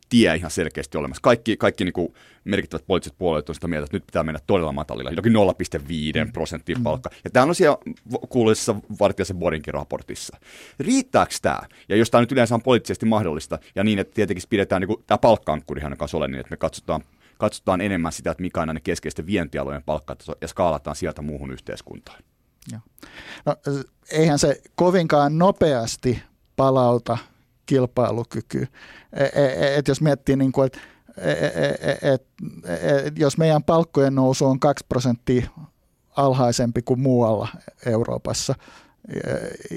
tie 0.08 0.36
ihan 0.36 0.50
selkeästi 0.50 0.98
olemassa. 0.98 1.22
Kaikki, 1.22 1.56
kaikki 1.56 1.84
niin 1.84 1.92
kuin 1.92 2.14
merkittävät 2.44 2.86
poliittiset 2.86 3.18
puolueet 3.18 3.48
on 3.48 3.54
sitä 3.54 3.68
mieltä, 3.68 3.84
että 3.84 3.96
nyt 3.96 4.06
pitää 4.06 4.22
mennä 4.22 4.40
todella 4.46 4.72
matalilla, 4.72 5.10
jokin 5.10 5.32
0,5 5.32 6.24
mm. 6.24 6.32
prosenttia 6.32 6.76
mm. 6.76 6.82
palkka. 6.82 7.10
Ja 7.24 7.30
tämä 7.30 7.46
on 7.46 7.54
siellä 7.54 7.78
kuuluisessa 8.28 8.74
Vartijaisen 9.00 9.38
Borinkin 9.38 9.74
raportissa. 9.74 10.36
Riittääkö 10.78 11.34
tämä? 11.42 11.60
Ja 11.88 11.96
jos 11.96 12.10
tämä 12.10 12.20
nyt 12.20 12.32
yleensä 12.32 12.54
on 12.54 12.62
poliittisesti 12.62 13.06
mahdollista, 13.06 13.58
ja 13.74 13.84
niin, 13.84 13.98
että 13.98 14.14
tietenkin 14.14 14.48
pidetään 14.50 14.80
niin 14.80 14.88
kuin, 14.88 15.04
tämä 15.06 15.18
palkkaankkurihan 15.18 15.96
kanssa 15.96 16.16
ole 16.16 16.28
niin, 16.28 16.40
että 16.40 16.50
me 16.50 16.56
katsotaan 16.56 17.02
katsotaan 17.38 17.80
enemmän 17.80 18.12
sitä, 18.12 18.30
että 18.30 18.42
mikä 18.42 18.60
on 18.60 18.68
ne 18.68 18.80
keskeisten 18.80 19.26
vientialojen 19.26 19.82
palkkataso 19.82 20.34
ja 20.40 20.48
skaalataan 20.48 20.96
sieltä 20.96 21.22
muuhun 21.22 21.50
yhteiskuntaan. 21.50 22.18
Ja. 22.72 22.80
No, 23.46 23.56
eihän 24.10 24.38
se 24.38 24.60
kovinkaan 24.74 25.38
nopeasti 25.38 26.22
palauta 26.56 27.18
kilpailukyky. 27.66 28.68
Et, 29.12 29.36
e, 29.36 29.76
et 29.76 29.88
jos 29.88 30.00
miettii, 30.00 30.36
niin 30.36 30.52
kuin, 30.52 30.66
että 30.66 30.78
et, 31.18 32.02
et, 32.02 32.26
et, 33.04 33.18
jos 33.18 33.38
meidän 33.38 33.62
palkkojen 33.62 34.14
nousu 34.14 34.46
on 34.46 34.60
2 34.60 34.84
prosenttia 34.88 35.46
alhaisempi 36.16 36.82
kuin 36.82 37.00
muualla 37.00 37.48
Euroopassa, 37.86 38.54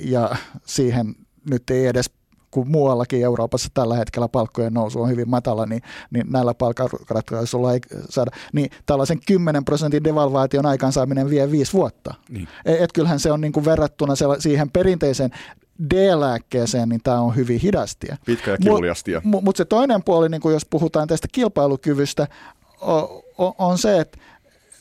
ja 0.04 0.36
siihen 0.66 1.16
nyt 1.50 1.70
ei 1.70 1.86
edes 1.86 2.12
kun 2.52 2.70
muuallakin 2.70 3.24
Euroopassa 3.24 3.70
tällä 3.74 3.96
hetkellä 3.96 4.28
palkkojen 4.28 4.74
nousu 4.74 5.02
on 5.02 5.10
hyvin 5.10 5.30
matala, 5.30 5.66
niin, 5.66 5.82
niin 6.12 6.26
näillä 6.32 6.54
palkkaratkaisuilla 6.54 7.74
ei 7.74 7.80
saada. 8.10 8.32
Niin 8.54 8.70
tällaisen 8.86 9.20
10 9.28 9.66
prosentin 9.66 10.04
devalvaation 10.04 10.66
aikaansaaminen 10.66 11.30
vie 11.30 11.52
viisi 11.52 11.74
vuotta. 11.74 12.14
Niin. 12.30 12.48
Et 12.66 12.94
kyllähän 12.94 13.20
se 13.20 13.32
on 13.32 13.42
niin 13.42 13.52
kuin 13.52 13.66
verrattuna 13.66 14.14
siihen 14.40 14.70
perinteiseen 14.70 15.32
D-lääkkeeseen, 15.90 16.90
niin 16.90 17.02
tämä 17.04 17.20
on 17.20 17.36
hyvin 17.36 17.60
hidastia. 17.60 18.18
Pitkä 18.26 18.52
ja 18.52 18.58
kivuliastia. 18.58 19.22
Mutta 19.24 19.46
mut 19.46 19.56
se 19.56 19.66
toinen 19.66 20.04
puoli, 20.04 20.30
niin 20.30 20.42
jos 20.46 20.66
puhutaan 20.66 21.08
tästä 21.08 21.28
kilpailukyvystä, 21.32 22.28
on, 22.82 23.54
on 23.58 23.78
se, 23.78 24.00
että 24.00 24.18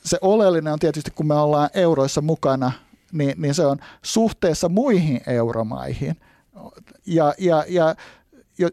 se 0.04 0.18
oleellinen 0.20 0.72
on 0.72 0.78
tietysti, 0.78 1.10
kun 1.10 1.26
me 1.26 1.34
ollaan 1.34 1.70
euroissa 1.74 2.20
mukana, 2.20 2.72
niin, 3.12 3.34
niin 3.42 3.54
se 3.54 3.66
on 3.66 3.78
suhteessa 4.02 4.68
muihin 4.68 5.20
euromaihin. 5.26 6.16
ja, 7.06 7.34
ja, 7.38 7.64
ja 7.68 7.94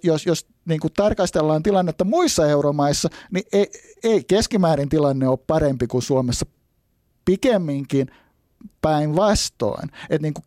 jos, 0.03 0.25
jos 0.25 0.47
niin 0.65 0.79
kuin 0.79 0.93
tarkastellaan 0.93 1.63
tilannetta 1.63 2.03
muissa 2.03 2.47
euromaissa, 2.47 3.09
niin 3.31 3.45
ei, 3.53 3.71
ei 4.03 4.23
keskimäärin 4.23 4.89
tilanne 4.89 5.27
ole 5.27 5.39
parempi 5.47 5.87
kuin 5.87 6.01
Suomessa. 6.01 6.45
Pikemminkin 7.25 8.07
päinvastoin. 8.81 9.89
Että 10.09 10.21
niin 10.21 10.33
kuin 10.33 10.45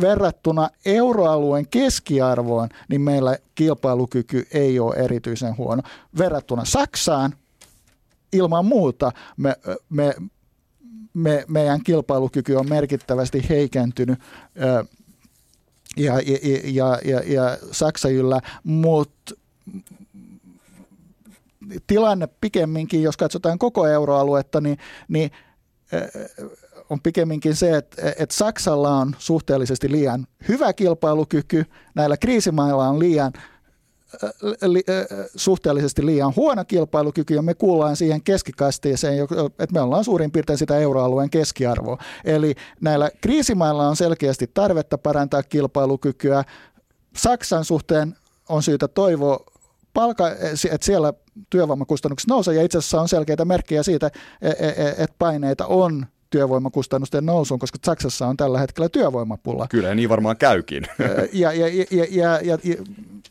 verrattuna 0.00 0.70
euroalueen 0.84 1.68
keskiarvoon, 1.68 2.68
niin 2.88 3.00
meillä 3.00 3.38
kilpailukyky 3.54 4.46
ei 4.52 4.80
ole 4.80 4.94
erityisen 4.94 5.56
huono. 5.56 5.82
Verrattuna 6.18 6.64
Saksaan, 6.64 7.34
ilman 8.32 8.64
muuta 8.64 9.12
me, 9.36 9.56
me, 9.88 10.14
me, 11.14 11.44
meidän 11.48 11.84
kilpailukyky 11.84 12.54
on 12.54 12.68
merkittävästi 12.68 13.46
heikentynyt 13.48 14.18
ja, 15.96 16.20
ja, 16.20 16.38
ja, 16.64 16.98
ja, 17.04 17.22
ja 17.26 17.58
Saksa 17.70 18.08
yllä, 18.08 18.40
mutta 18.64 19.34
tilanne 21.86 22.28
pikemminkin, 22.40 23.02
jos 23.02 23.16
katsotaan 23.16 23.58
koko 23.58 23.86
euroaluetta, 23.86 24.60
niin, 24.60 24.78
niin 25.08 25.30
on 26.90 27.00
pikemminkin 27.02 27.56
se, 27.56 27.76
että, 27.76 28.02
että 28.18 28.34
Saksalla 28.34 28.90
on 28.90 29.16
suhteellisesti 29.18 29.90
liian 29.90 30.26
hyvä 30.48 30.72
kilpailukyky, 30.72 31.64
näillä 31.94 32.16
kriisimailla 32.16 32.88
on 32.88 32.98
liian 32.98 33.32
li, 34.66 34.84
suhteellisesti 35.36 36.06
liian 36.06 36.36
huono 36.36 36.64
kilpailukyky 36.64 37.34
ja 37.34 37.42
me 37.42 37.54
kuullaan 37.54 37.96
siihen 37.96 38.22
keskikasteeseen, 38.22 39.18
että 39.58 39.72
me 39.72 39.80
ollaan 39.80 40.04
suurin 40.04 40.30
piirtein 40.30 40.58
sitä 40.58 40.78
euroalueen 40.78 41.30
keskiarvoa. 41.30 41.98
Eli 42.24 42.54
näillä 42.80 43.10
kriisimailla 43.20 43.88
on 43.88 43.96
selkeästi 43.96 44.50
tarvetta 44.54 44.98
parantaa 44.98 45.42
kilpailukykyä. 45.42 46.44
Saksan 47.16 47.64
suhteen 47.64 48.16
on 48.48 48.62
syytä 48.62 48.88
toivoa 48.88 49.44
palka, 49.94 50.30
että 50.30 50.86
siellä 50.86 51.12
työvoimakustannukset 51.50 52.28
nousee 52.28 52.54
ja 52.54 52.62
itse 52.62 52.78
asiassa 52.78 53.00
on 53.00 53.08
selkeitä 53.08 53.44
merkkejä 53.44 53.82
siitä, 53.82 54.10
e, 54.42 54.48
e, 54.50 54.68
e, 54.68 54.88
että 54.88 55.16
paineita 55.18 55.66
on 55.66 56.06
työvoimakustannusten 56.30 57.26
nousuun, 57.26 57.60
koska 57.60 57.78
Saksassa 57.86 58.26
on 58.26 58.36
tällä 58.36 58.58
hetkellä 58.58 58.88
työvoimapulla. 58.88 59.66
Kyllä, 59.70 59.94
niin 59.94 60.08
varmaan 60.08 60.36
käykin. 60.36 60.86
ja, 61.32 61.52
ja, 61.52 61.68
ja, 61.68 61.84
ja, 61.90 62.40
ja, 62.42 62.58
ja, 62.64 62.76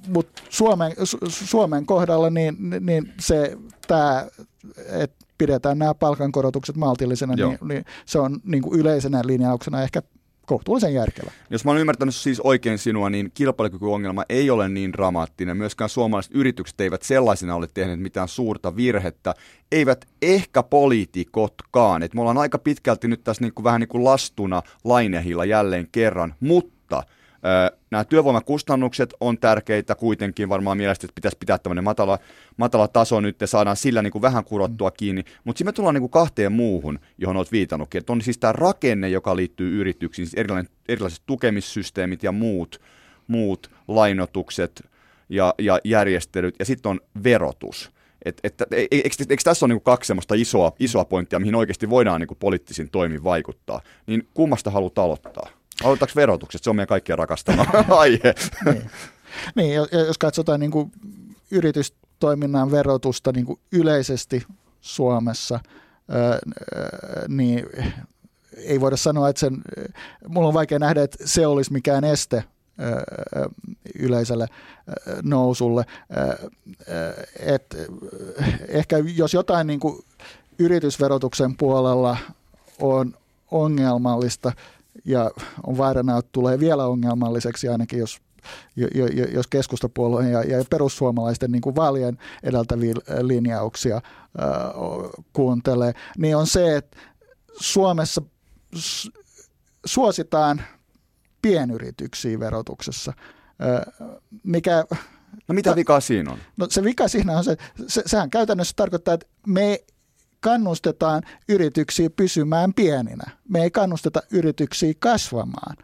mutta 0.07 0.41
Suomen, 0.49 0.91
Suomen 1.29 1.85
kohdalla 1.85 2.29
niin, 2.29 2.55
niin 2.79 3.13
se, 3.19 3.57
tämä, 3.87 4.27
että 4.89 5.25
pidetään 5.37 5.79
nämä 5.79 5.93
palkankorotukset 5.93 6.75
maltillisena, 6.75 7.35
niin, 7.35 7.57
niin 7.61 7.85
se 8.05 8.19
on 8.19 8.39
niin 8.43 8.63
kuin 8.63 8.79
yleisenä 8.79 9.21
linjauksena 9.25 9.81
ehkä 9.81 10.01
kohtuullisen 10.47 10.93
järkevä. 10.93 11.31
Jos 11.49 11.65
mä 11.65 11.71
oon 11.71 11.79
ymmärtänyt 11.79 12.15
siis 12.15 12.39
oikein 12.39 12.77
sinua, 12.77 13.09
niin 13.09 13.31
kilpailukykyongelma 13.33 14.23
ei 14.29 14.49
ole 14.49 14.69
niin 14.69 14.93
dramaattinen. 14.93 15.57
Myöskään 15.57 15.89
suomalaiset 15.89 16.35
yritykset 16.35 16.81
eivät 16.81 17.03
sellaisina 17.03 17.55
ole 17.55 17.67
tehneet 17.73 17.99
mitään 17.99 18.27
suurta 18.27 18.75
virhettä. 18.75 19.33
Eivät 19.71 20.05
ehkä 20.21 20.63
poliitikotkaan. 20.63 22.03
Et 22.03 22.13
me 22.13 22.21
ollaan 22.21 22.37
aika 22.37 22.57
pitkälti 22.57 23.07
nyt 23.07 23.23
tässä 23.23 23.43
niin 23.43 23.63
vähän 23.63 23.81
niin 23.81 23.87
kuin 23.87 24.03
lastuna 24.03 24.61
lainehilla 24.83 25.45
jälleen 25.45 25.87
kerran, 25.91 26.35
mutta– 26.39 27.03
Nämä 27.91 28.03
työvoimakustannukset 28.03 29.13
on 29.19 29.37
tärkeitä 29.37 29.95
kuitenkin, 29.95 30.49
varmaan 30.49 30.77
mielestäni, 30.77 31.07
että 31.07 31.15
pitäisi 31.15 31.37
pitää 31.37 31.57
tämmöinen 31.57 31.83
matala, 31.83 32.19
matala 32.57 32.87
taso 32.87 33.19
nyt 33.19 33.41
ja 33.41 33.47
saadaan 33.47 33.77
sillä 33.77 34.01
niin 34.01 34.11
kuin 34.11 34.21
vähän 34.21 34.43
kurottua 34.43 34.91
kiinni. 34.91 35.23
Mutta 35.43 35.57
sitten 35.57 35.67
me 35.67 35.75
tullaan 35.75 35.93
niin 35.93 36.01
kuin 36.01 36.11
kahteen 36.11 36.51
muuhun, 36.51 36.99
johon 37.17 37.37
olet 37.37 37.51
viitannutkin. 37.51 37.99
Että 37.99 38.13
on 38.13 38.21
siis 38.21 38.37
tämä 38.37 38.53
rakenne, 38.53 39.09
joka 39.09 39.35
liittyy 39.35 39.79
yrityksiin, 39.79 40.27
siis 40.27 40.45
erilaiset 40.87 41.21
tukemissysteemit 41.25 42.23
ja 42.23 42.31
muut, 42.31 42.81
muut 43.27 43.71
lainotukset 43.87 44.89
ja, 45.29 45.53
ja 45.59 45.79
järjestelyt. 45.83 46.55
Ja 46.59 46.65
sitten 46.65 46.89
on 46.89 46.99
verotus. 47.23 47.91
Et, 48.25 48.39
et, 48.43 48.61
et, 48.61 48.67
eikö, 48.91 49.09
eikö 49.29 49.43
tässä 49.43 49.65
ole 49.65 49.73
niin 49.73 49.81
kaksi 49.81 50.07
semmoista 50.07 50.35
isoa, 50.35 50.71
isoa 50.79 51.05
pointtia, 51.05 51.39
mihin 51.39 51.55
oikeasti 51.55 51.89
voidaan 51.89 52.21
niin 52.21 52.37
poliittisin 52.39 52.89
toimin 52.89 53.23
vaikuttaa? 53.23 53.81
Niin 54.07 54.27
kummasta 54.33 54.71
haluat 54.71 54.97
aloittaa? 54.97 55.56
Aloitetaanko 55.83 56.13
verotuksesta? 56.15 56.63
Se 56.63 56.69
on 56.69 56.75
meidän 56.75 56.87
kaikkien 56.87 57.17
rakastama 57.17 57.65
aihe. 57.89 58.35
niin. 58.65 58.89
niin, 59.55 59.73
jos 60.07 60.17
katsotaan 60.17 60.59
niin 60.59 60.71
kuin 60.71 60.91
yritystoiminnan 61.51 62.71
verotusta 62.71 63.31
niin 63.31 63.45
kuin 63.45 63.59
yleisesti 63.71 64.43
Suomessa, 64.81 65.59
niin 67.27 67.65
ei 68.57 68.81
voida 68.81 68.97
sanoa, 68.97 69.29
että 69.29 69.39
sen, 69.39 69.61
mulla 70.27 70.47
on 70.47 70.53
vaikea 70.53 70.79
nähdä, 70.79 71.03
että 71.03 71.17
se 71.25 71.47
olisi 71.47 71.73
mikään 71.73 72.03
este 72.03 72.43
yleiselle 73.99 74.47
nousulle. 75.23 75.85
Et 77.39 77.77
ehkä 78.67 78.97
jos 78.97 79.33
jotain 79.33 79.67
niin 79.67 79.79
kuin 79.79 80.05
yritysverotuksen 80.59 81.57
puolella 81.57 82.17
on 82.79 83.13
ongelmallista, 83.51 84.51
ja 85.07 85.31
on 85.67 85.77
vaarana, 85.77 86.17
että 86.17 86.29
tulee 86.31 86.59
vielä 86.59 86.85
ongelmalliseksi 86.85 87.67
ainakin, 87.67 87.99
jos 87.99 88.21
jos 89.33 89.47
keskustapuolueen 89.47 90.31
ja, 90.31 90.43
ja 90.43 90.65
perussuomalaisten 90.69 91.51
niin 91.51 91.61
kuin 91.61 91.75
vaalien 91.75 92.17
edeltäviä 92.43 92.93
linjauksia 93.21 93.95
äh, 93.95 94.01
kuuntelee, 95.33 95.93
niin 96.17 96.37
on 96.37 96.47
se, 96.47 96.77
että 96.77 96.97
Suomessa 97.59 98.21
suositaan 99.85 100.61
pienyrityksiä 101.41 102.39
verotuksessa, 102.39 103.13
äh, 103.61 104.09
mikä 104.43 104.85
No 105.47 105.53
mitä 105.53 105.75
vikaa 105.75 105.99
siinä 105.99 106.31
on? 106.31 106.37
No 106.57 106.67
se 106.69 106.83
vika 106.83 107.07
siinä 107.07 107.37
on 107.37 107.43
se, 107.43 107.57
se 107.87 108.03
sehän 108.05 108.29
käytännössä 108.29 108.73
tarkoittaa, 108.75 109.13
että 109.13 109.27
me 109.47 109.83
kannustetaan 110.39 111.23
yrityksiä 111.49 112.09
pysymään 112.09 112.73
pieninä. 112.73 113.31
Me 113.49 113.63
ei 113.63 113.71
kannusteta 113.71 114.21
yrityksiä 114.31 114.93
kasvamaan. 114.99 115.77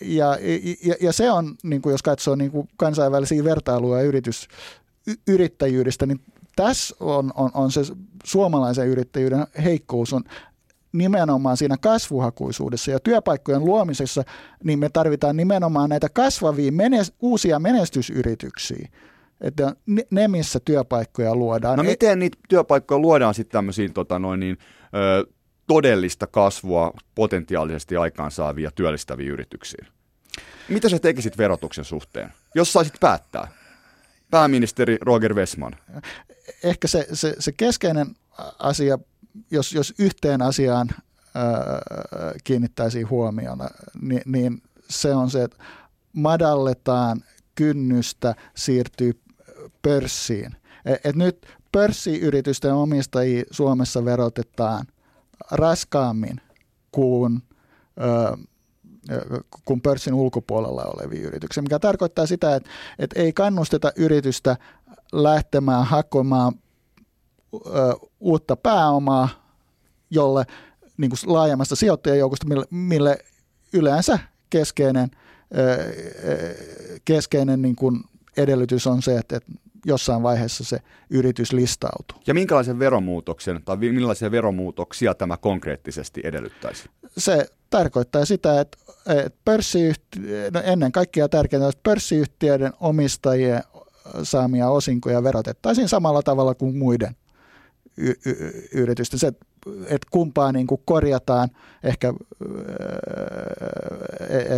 Ja, 0.00 0.38
ja, 0.84 0.94
ja 1.00 1.12
se 1.12 1.30
on, 1.30 1.56
niin 1.62 1.82
kuin 1.82 1.92
jos 1.92 2.02
katsoo 2.02 2.34
niin 2.34 2.50
kuin 2.50 2.68
kansainvälisiä 2.76 3.44
vertailuja 3.44 4.02
yritys, 4.02 4.48
yrittäjyydestä, 5.28 6.06
niin 6.06 6.20
tässä 6.56 6.96
on, 7.00 7.32
on, 7.34 7.50
on 7.54 7.72
se 7.72 7.80
suomalaisen 8.24 8.88
yrittäjyyden 8.88 9.46
heikkous 9.64 10.12
on 10.12 10.24
nimenomaan 10.92 11.56
siinä 11.56 11.76
kasvuhakuisuudessa 11.80 12.90
ja 12.90 13.00
työpaikkojen 13.00 13.64
luomisessa, 13.64 14.24
niin 14.64 14.78
me 14.78 14.88
tarvitaan 14.88 15.36
nimenomaan 15.36 15.90
näitä 15.90 16.08
kasvavia 16.08 16.72
menes, 16.72 17.12
uusia 17.20 17.58
menestysyrityksiä 17.58 18.88
että 19.40 19.76
ne, 20.10 20.28
missä 20.28 20.60
työpaikkoja 20.64 21.36
luodaan. 21.36 21.76
No 21.76 21.82
miten 21.82 22.18
niitä 22.18 22.38
työpaikkoja 22.48 22.98
luodaan 22.98 23.34
sitten 23.34 23.52
tämmöisiin 23.52 23.92
tota 23.92 24.18
noin 24.18 24.40
niin, 24.40 24.58
ö, 24.94 25.32
todellista 25.66 26.26
kasvua 26.26 26.92
potentiaalisesti 27.14 27.96
aikaansaavia 27.96 28.70
työllistäviä 28.70 29.32
yrityksiä? 29.32 29.86
Mitä 30.68 30.88
sä 30.88 30.98
tekisit 30.98 31.38
verotuksen 31.38 31.84
suhteen, 31.84 32.32
jos 32.54 32.72
saisit 32.72 32.94
päättää? 33.00 33.48
Pääministeri 34.30 34.98
Roger 35.00 35.34
Westman. 35.34 35.76
Ehkä 36.64 36.88
se, 36.88 37.06
se, 37.12 37.36
se 37.38 37.52
keskeinen 37.52 38.06
asia, 38.58 38.98
jos, 39.50 39.72
jos 39.72 39.94
yhteen 39.98 40.42
asiaan 40.42 40.88
kiinnittäisiin 42.44 43.10
huomioon, 43.10 43.58
niin, 44.00 44.22
niin 44.26 44.62
se 44.88 45.14
on 45.14 45.30
se, 45.30 45.42
että 45.42 45.56
madalletaan 46.12 47.24
kynnystä 47.54 48.34
siirtyy 48.54 49.20
pörssiin. 49.82 50.56
E, 50.84 50.94
et 51.04 51.16
nyt 51.16 51.46
pörssiyritysten 51.72 52.74
omistajia 52.74 53.44
Suomessa 53.50 54.04
verotetaan 54.04 54.86
raskaammin 55.50 56.40
kuin, 56.92 57.42
ö, 58.00 58.36
kuin 59.64 59.80
pörssin 59.80 60.14
ulkopuolella 60.14 60.84
olevia 60.84 61.26
yrityksiä, 61.26 61.62
mikä 61.62 61.78
tarkoittaa 61.78 62.26
sitä, 62.26 62.56
että, 62.56 62.70
että 62.98 63.20
ei 63.20 63.32
kannusteta 63.32 63.92
yritystä 63.96 64.56
lähtemään 65.12 65.86
hakemaan 65.86 66.52
ö, 67.54 67.58
uutta 68.20 68.56
pääomaa, 68.56 69.28
jolle 70.10 70.44
niin 70.96 71.10
kuin 71.10 71.32
laajemmasta 71.32 71.76
sijoittajajoukosta, 71.76 72.46
mille, 72.48 72.64
mille 72.70 73.18
yleensä 73.72 74.18
keskeinen, 74.50 75.10
keskeinen 77.04 77.62
niin 77.62 77.76
kuin 77.76 78.04
edellytys 78.36 78.86
on 78.86 79.02
se, 79.02 79.18
että, 79.18 79.36
että 79.36 79.52
jossain 79.86 80.22
vaiheessa 80.22 80.64
se 80.64 80.78
yritys 81.10 81.52
listautuu. 81.52 82.18
Ja 82.26 82.34
minkälaisen 82.34 82.78
veromuutoksen 82.78 83.62
tai 83.64 83.76
millaisia 83.76 84.30
veromuutoksia 84.30 85.14
tämä 85.14 85.36
konkreettisesti 85.36 86.20
edellyttäisi? 86.24 86.84
Se 87.18 87.46
tarkoittaa 87.70 88.24
sitä, 88.24 88.60
että, 88.60 88.78
että 89.06 89.38
pörssiyhti- 89.44 90.20
no 90.54 90.60
ennen 90.64 90.92
kaikkea 90.92 91.28
tärkeintä, 91.28 91.68
että 91.68 91.80
pörssiyhtiöiden 91.82 92.72
omistajien 92.80 93.62
saamia 94.22 94.68
osinkoja 94.68 95.22
verotettaisiin 95.22 95.88
samalla 95.88 96.22
tavalla 96.22 96.54
kuin 96.54 96.76
muiden 96.76 97.16
y- 97.96 98.14
y- 98.26 98.68
yritysten. 98.74 99.18
Se 99.18 99.32
että 99.82 100.08
kumpaa 100.10 100.52
niin 100.52 100.66
kuin 100.66 100.80
korjataan, 100.84 101.48
ehkä 101.82 102.14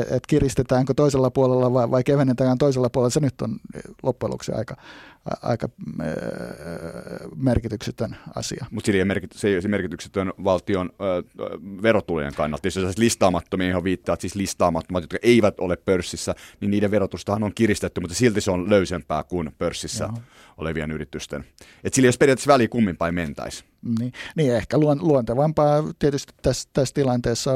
että 0.01 0.27
kiristetäänkö 0.29 0.95
toisella 0.95 1.31
puolella 1.31 1.73
vai, 1.73 1.91
vai 1.91 2.05
kevennetään 2.05 2.59
toisella 2.59 2.91
puolella, 2.91 3.11
se 3.11 3.21
nyt 3.21 3.43
on 3.43 3.57
loppujen 4.03 4.31
lopuksi 4.31 4.53
aika, 4.53 4.77
aika 5.43 5.69
merkityksetön 7.37 8.17
asia. 8.35 8.67
Mutta 8.71 8.93
se 9.33 9.49
ei 9.49 9.55
ole 9.55 9.69
merkityksetön 9.69 10.33
valtion 10.45 10.91
ö, 10.91 11.23
verotulojen 11.83 12.35
kannalta. 12.35 12.67
Jos 12.67 12.77
olisi 12.77 13.01
listaamattomia, 13.01 13.69
johon 13.69 13.85
viittaat, 13.85 14.21
siis 14.21 14.35
listaamattomat, 14.35 15.03
jotka 15.03 15.19
eivät 15.23 15.61
ole 15.61 15.77
pörssissä, 15.77 16.35
niin 16.61 16.71
niiden 16.71 16.91
verotustahan 16.91 17.43
on 17.43 17.55
kiristetty, 17.55 18.01
mutta 18.01 18.17
silti 18.17 18.41
se 18.41 18.51
on 18.51 18.71
löysempää 18.71 19.23
kuin 19.23 19.53
pörssissä 19.59 20.05
Joo. 20.05 20.23
olevien 20.57 20.91
yritysten. 20.91 21.45
Et 21.85 21.95
sillä 21.95 22.07
ei 22.07 22.09
olisi 22.09 22.19
periaatteessa 22.19 22.53
väliä 22.53 22.69
kummin 22.69 22.97
päin 22.97 23.15
mentäisi. 23.15 23.70
Niin, 23.99 24.13
niin 24.37 24.55
ehkä 24.55 24.79
luontevampaa 24.79 25.85
tietysti 25.99 26.33
tässä, 26.43 26.69
tässä 26.73 26.95
tilanteessa 26.95 27.51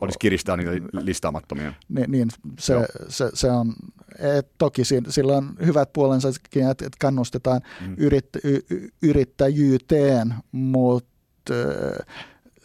olisi 0.00 0.18
kiristää 0.18 0.56
niitä 0.56 0.70
listaamattomia. 0.92 1.72
Niin, 1.88 2.10
niin 2.10 2.28
se, 2.58 2.74
se, 3.08 3.30
se 3.34 3.50
on, 3.50 3.72
et 4.18 4.48
toki 4.58 4.82
sillä 5.08 5.36
on 5.36 5.56
hyvät 5.66 5.92
puolensa, 5.92 6.28
että 6.28 6.88
kannustetaan 7.00 7.60
mm. 7.80 7.94
yrit, 7.98 8.28
y, 8.44 8.60
yrittäjyyteen, 9.02 10.34
mutta 10.52 11.54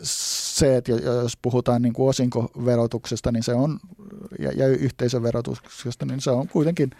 se, 0.01 0.77
että 0.77 0.91
jos 0.91 1.37
puhutaan 1.37 1.81
niin 1.81 1.93
kuin 1.93 2.09
osinkoverotuksesta 2.09 3.31
niin 3.31 3.43
se 3.43 3.53
on, 3.53 3.79
ja, 4.39 4.51
ja 4.51 4.67
yhteisöverotuksesta, 4.67 6.05
niin 6.05 6.21
se 6.21 6.31
on 6.31 6.47
kuitenkin 6.47 6.91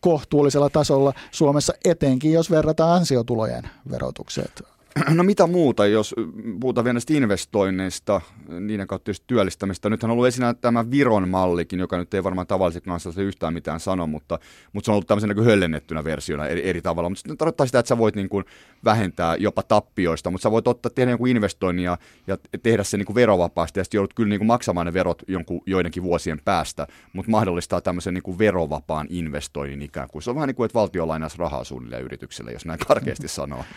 kohtuullisella 0.00 0.70
tasolla 0.70 1.12
Suomessa, 1.30 1.72
etenkin 1.84 2.32
jos 2.32 2.50
verrataan 2.50 2.96
ansiotulojen 2.96 3.64
verotukseen. 3.90 4.48
No 5.14 5.22
mitä 5.22 5.46
muuta, 5.46 5.86
jos 5.86 6.14
puhutaan 6.60 6.84
vielä 6.84 6.92
näistä 6.92 7.14
investoinneista, 7.14 8.20
niiden 8.60 8.86
kautta 8.86 9.04
tietysti 9.04 9.24
työllistämistä. 9.26 9.88
Nythän 9.90 10.10
on 10.10 10.12
ollut 10.12 10.26
esillä 10.26 10.54
tämä 10.54 10.90
Viron 10.90 11.28
mallikin, 11.28 11.78
joka 11.78 11.98
nyt 11.98 12.14
ei 12.14 12.24
varmaan 12.24 12.46
tavalliset 12.46 12.84
kansalaisille 12.84 13.28
yhtään 13.28 13.54
mitään 13.54 13.80
sano, 13.80 14.06
mutta, 14.06 14.38
mutta 14.72 14.86
se 14.86 14.90
on 14.90 14.94
ollut 14.94 15.06
tämmöisenä 15.06 15.34
niin 15.34 15.44
höllennettynä 15.44 16.04
versiona 16.04 16.46
eri, 16.46 16.68
eri 16.68 16.82
tavalla. 16.82 17.08
Mutta 17.10 17.22
se 17.28 17.36
tarkoittaa 17.36 17.66
sitä, 17.66 17.78
että 17.78 17.88
sä 17.88 17.98
voit 17.98 18.16
niin 18.16 18.28
kuin 18.28 18.44
vähentää 18.84 19.36
jopa 19.36 19.62
tappioista, 19.62 20.30
mutta 20.30 20.42
sä 20.42 20.50
voit 20.50 20.68
ottaa 20.68 20.90
tehdä 20.94 21.10
jonkun 21.10 21.28
investoinnin 21.28 21.84
ja, 21.84 21.98
ja 22.26 22.36
tehdä 22.62 22.84
se 22.84 22.96
niin 22.96 23.06
kuin 23.06 23.14
verovapaasti, 23.14 23.80
ja 23.80 23.84
sitten 23.84 23.98
joudut 23.98 24.14
kyllä 24.14 24.28
niin 24.28 24.40
kuin 24.40 24.46
maksamaan 24.46 24.86
ne 24.86 24.92
verot 24.92 25.22
jonkun, 25.28 25.60
joidenkin 25.66 26.02
vuosien 26.02 26.40
päästä, 26.44 26.86
mutta 27.12 27.30
mahdollistaa 27.30 27.80
tämmöisen 27.80 28.14
niin 28.14 28.22
kuin 28.22 28.38
verovapaan 28.38 29.06
investoinnin 29.10 29.82
ikään 29.82 30.08
kuin. 30.12 30.22
Se 30.22 30.30
on 30.30 30.36
vähän 30.36 30.46
niin 30.46 30.56
kuin, 30.56 30.64
että 30.64 30.78
valtio 30.78 31.08
lainaisi 31.08 31.38
rahaa 31.38 31.64
suunnilleen 31.64 32.04
yritykselle, 32.04 32.52
jos 32.52 32.66
näin 32.66 32.78
karkeasti 32.78 33.28
sanoo. 33.28 33.64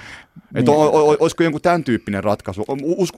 On, 0.68 0.90
on, 0.94 1.01
olisiko 1.02 1.44
jonkun 1.44 1.62
tämän 1.62 1.84
tyyppinen 1.84 2.24
ratkaisu? 2.24 2.66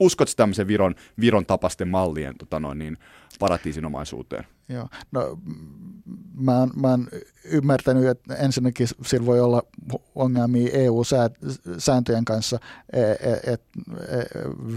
Uskotko 0.00 0.24
tämmöisen 0.36 0.66
Viron, 0.66 0.94
Viron 1.20 1.46
tapasten 1.46 1.88
mallien 1.88 2.38
tota 2.38 2.60
noin, 2.60 2.78
niin, 2.78 2.98
paratiisinomaisuuteen? 3.38 4.44
Joo, 4.68 4.88
no 5.12 5.38
mä 6.34 6.58
oon, 6.58 6.70
mä 6.76 6.88
oon 6.88 7.08
ymmärtänyt, 7.44 8.06
että 8.06 8.34
ensinnäkin 8.34 8.88
sillä 9.06 9.26
voi 9.26 9.40
olla 9.40 9.62
ongelmia 10.14 10.70
EU-sääntöjen 10.72 12.24
kanssa, 12.24 12.58
että 12.92 13.28
et, 13.32 13.48
et 13.48 13.62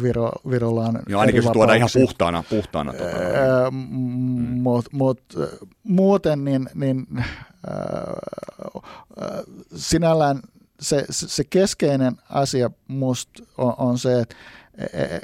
Viro, 0.02 0.32
Virolla 0.50 0.86
on 0.86 1.00
Joo, 1.10 1.22
ainakin 1.22 1.44
se 1.44 1.52
tuodaan 1.52 1.78
ihan 1.78 1.90
puhtaana. 1.94 2.44
puhtaana 2.50 2.94
tota, 2.94 3.18
no. 3.18 3.72
mm. 3.72 4.62
Mutta 4.62 4.90
mut, 4.94 5.22
muuten 5.84 6.46
niin, 6.46 6.70
niin 6.76 7.08
äh, 7.18 7.26
sinällään 9.76 10.40
se, 10.80 11.06
se 11.10 11.44
keskeinen 11.44 12.18
asia 12.30 12.72
musta 12.88 13.44
on, 13.58 13.74
on 13.78 14.00
se, 14.00 14.20
että 14.20 14.36
e, 14.78 15.04
e, 15.04 15.22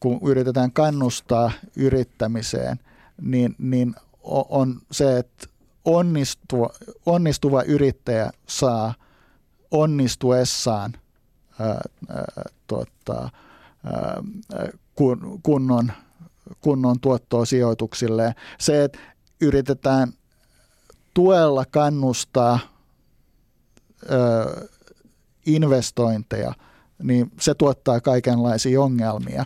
kun 0.00 0.20
yritetään 0.22 0.72
kannustaa 0.72 1.52
yrittämiseen, 1.76 2.80
niin, 3.20 3.54
niin 3.58 3.94
on 4.48 4.80
se, 4.90 5.18
että 5.18 5.46
onnistuva, 5.84 6.70
onnistuva 7.06 7.62
yrittäjä 7.62 8.30
saa 8.46 8.94
onnistuessaan 9.70 10.92
ää, 11.60 11.80
ää, 12.08 12.44
tota, 12.66 13.30
ää, 13.84 14.22
kun, 14.94 15.40
kunnon, 15.42 15.92
kunnon 16.60 17.00
tuottoa 17.00 17.44
sijoituksille. 17.44 18.34
Se, 18.58 18.84
että 18.84 18.98
yritetään 19.40 20.12
tuella 21.14 21.64
kannustaa 21.64 22.58
ää, 24.08 24.18
investointeja, 25.46 26.52
niin 27.02 27.32
se 27.40 27.54
tuottaa 27.54 28.00
kaikenlaisia 28.00 28.80
ongelmia, 28.80 29.44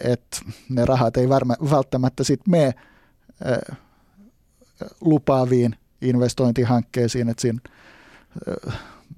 että 0.00 0.36
ne 0.68 0.84
rahat 0.84 1.16
ei 1.16 1.28
välttämättä 1.70 2.24
sitten 2.24 2.50
mene 2.50 2.74
lupaaviin 5.00 5.76
investointihankkeisiin, 6.00 7.28
että 7.28 7.40
siinä 7.40 7.58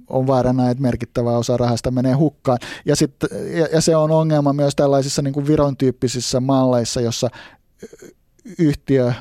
on 0.08 0.26
vaarana, 0.26 0.70
että 0.70 0.82
merkittävä 0.82 1.36
osa 1.36 1.56
rahasta 1.56 1.90
menee 1.90 2.12
hukkaan. 2.12 2.58
Ja, 2.84 2.96
sit, 2.96 3.14
ja, 3.54 3.66
ja 3.72 3.80
se 3.80 3.96
on 3.96 4.10
ongelma 4.10 4.52
myös 4.52 4.76
tällaisissa 4.76 5.22
niin 5.22 5.34
kuin 5.34 5.46
Viron 5.46 5.76
tyyppisissä 5.76 6.40
malleissa, 6.40 7.00
jossa 7.00 7.30
yhtiö, 8.58 9.12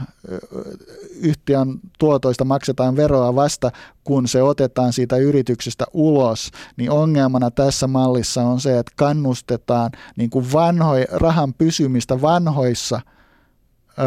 yhtiön 1.21 1.79
tuotoista 1.99 2.45
maksetaan 2.45 2.95
veroa 2.95 3.35
vasta, 3.35 3.71
kun 4.03 4.27
se 4.27 4.41
otetaan 4.41 4.93
siitä 4.93 5.17
yrityksestä 5.17 5.85
ulos, 5.93 6.51
niin 6.77 6.91
ongelmana 6.91 7.51
tässä 7.51 7.87
mallissa 7.87 8.41
on 8.41 8.61
se, 8.61 8.79
että 8.79 8.91
kannustetaan 8.95 9.91
niin 10.15 10.29
kuin 10.29 10.53
vanhoi, 10.53 11.05
rahan 11.11 11.53
pysymistä 11.53 12.21
vanhoissa 12.21 13.01
ö, 13.99 14.01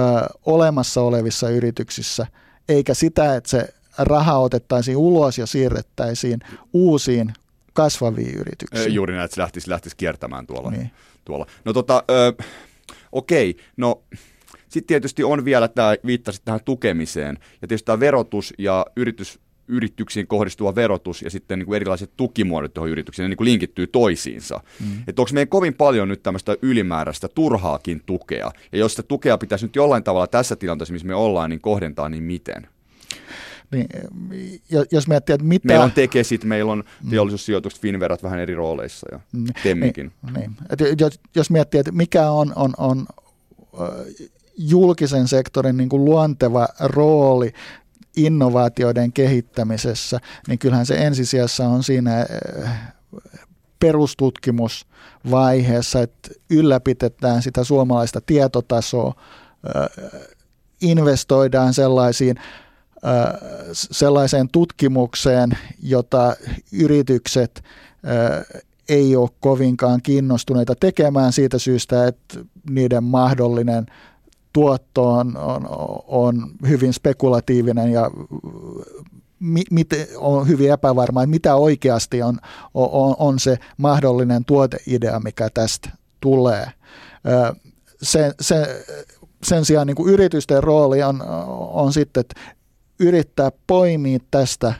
olemassa 0.47 1.03
olevissa 1.03 1.49
yrityksissä, 1.51 2.27
eikä 2.69 2.95
sitä, 2.95 3.37
että 3.37 3.51
se 3.51 3.75
raha 3.99 4.39
otettaisiin 4.39 4.97
ulos 4.97 5.39
ja 5.39 5.47
siirrettäisiin 5.47 6.41
uusiin 6.73 7.33
kasvaviin 7.73 8.35
yrityksiin. 8.35 8.95
Juuri 8.95 9.13
näin, 9.15 9.25
että 9.25 9.35
se 9.35 9.41
lähtisi, 9.41 9.71
lähtisi 9.71 9.97
kiertämään 9.97 10.47
tuolla. 10.47 10.71
Niin. 10.71 10.91
tuolla. 11.25 11.47
No 11.65 11.73
tota, 11.73 12.05
ö, 12.11 12.43
okei, 13.13 13.57
no 13.77 14.03
sitten 14.69 14.87
tietysti 14.87 15.25
on 15.25 15.45
vielä 15.45 15.69
tämä, 15.69 15.95
viittasit 16.07 16.45
tähän 16.45 16.61
tukemiseen, 16.65 17.39
ja 17.63 17.69
tietysti 17.69 17.87
tämä 17.87 18.01
verotus 18.01 18.55
ja 18.59 18.87
yritys, 18.97 19.39
yrityksiin 19.69 20.27
kohdistuva 20.27 20.75
verotus 20.75 21.23
ja 21.23 21.31
sitten 21.31 21.59
niin 21.59 21.67
kuin 21.67 21.77
erilaiset 21.77 22.11
tukimuodot 22.17 22.75
tuohon 22.75 22.91
yrityksiin, 22.91 23.25
ne 23.25 23.29
niin 23.29 23.37
kuin 23.37 23.49
linkittyy 23.49 23.87
toisiinsa. 23.87 24.61
Mm. 24.81 25.03
Että 25.09 25.23
onko 25.23 25.31
meidän 25.33 25.49
kovin 25.49 25.75
paljon 25.75 26.09
nyt 26.09 26.23
tämmöistä 26.23 26.57
ylimääräistä, 26.63 27.29
turhaakin 27.29 28.03
tukea, 28.07 28.53
ja 28.73 28.79
jos 28.79 28.93
sitä 28.93 29.03
tukea 29.03 29.39
pitäisi 29.39 29.65
nyt 29.65 29.77
jollain 29.77 30.05
tavalla 30.05 30.27
tässä 30.27 30.57
tilanteessa, 30.57 30.93
missä 30.93 31.09
me 31.09 31.15
ollaan, 31.15 31.51
niin 31.51 31.61
kohdentaa, 31.61 32.09
niin 32.09 32.23
miten? 32.23 32.69
Niin, 33.71 33.87
jos 34.93 35.09
miettii, 35.09 35.35
että 35.35 35.47
mitä... 35.47 35.67
Meillä 35.67 35.85
on 35.85 35.93
tekesit, 35.93 36.45
meillä 36.45 36.73
on 36.73 36.85
mm. 37.05 37.11
teollisuussijoitukset, 37.11 37.81
Finverat 37.81 38.23
vähän 38.23 38.39
eri 38.39 38.55
rooleissa 38.55 39.07
ja 39.13 39.21
mm. 39.33 39.45
Temmikin. 39.63 40.13
Niin, 40.23 40.35
niin. 40.35 40.51
Et 40.71 41.01
jos, 41.01 41.21
jos 41.37 41.51
miettii, 41.51 41.81
että 41.81 41.93
mikä 41.93 42.31
on, 42.31 42.53
on, 42.57 42.73
on 42.79 43.07
julkisen 44.59 45.29
sektorin 45.29 45.77
niin 45.77 45.89
kuin 45.89 46.05
luonteva 46.05 46.69
rooli 46.81 47.53
innovaatioiden 48.17 49.13
kehittämisessä, 49.13 50.21
niin 50.49 50.59
kyllähän 50.59 50.87
se 50.87 51.07
ensisijassa 51.07 51.69
on 51.69 51.83
siinä 51.83 52.21
eh, 52.21 52.27
perustutkimusvaiheessa, 53.81 56.03
että 56.03 56.31
ylläpitetään 56.51 57.43
sitä 57.43 57.65
suomalaista 57.65 58.21
tietotasoa, 58.21 59.15
eh, 59.67 59.73
investoidaan 60.81 61.75
sellaisiin 61.75 62.37
eh, 62.37 62.43
sellaiseen 63.73 64.49
tutkimukseen, 64.49 65.51
jota 65.83 66.37
yritykset 66.73 67.65
ei 68.89 69.17
ole 69.17 69.31
kovinkaan 69.41 70.03
kiinnostuneita 70.03 70.75
tekemään 70.81 71.33
siitä 71.33 71.59
syystä, 71.59 72.07
että 72.07 72.41
niiden 72.71 73.05
mahdollinen 73.05 73.87
tuotto 74.53 75.09
on, 75.09 75.37
on, 75.37 75.69
on 76.07 76.51
hyvin 76.69 76.93
spekulatiivinen 76.93 77.93
ja 77.93 78.11
mi, 79.41 79.63
mit, 79.71 79.89
on 80.17 80.49
hyvin 80.49 80.73
epävarma, 80.73 81.23
että 81.23 81.31
mitä 81.31 81.55
oikeasti 81.55 82.23
on, 82.23 82.39
on, 82.75 83.17
on 83.19 83.39
se 83.39 83.59
mahdollinen 83.77 84.45
tuoteidea, 84.45 85.21
mikä 85.21 85.51
tästä 85.55 85.91
tulee. 86.21 86.67
Se, 88.03 88.35
se, 88.41 88.85
sen 89.43 89.65
sijaan 89.65 89.87
niin 89.87 89.95
kuin 89.95 90.13
yritysten 90.13 90.63
rooli 90.63 91.03
on, 91.03 91.23
on 91.59 91.93
sitten, 91.93 92.21
että 92.21 92.41
yrittää 93.01 93.51
poimia 93.67 94.19
tästä 94.31 94.75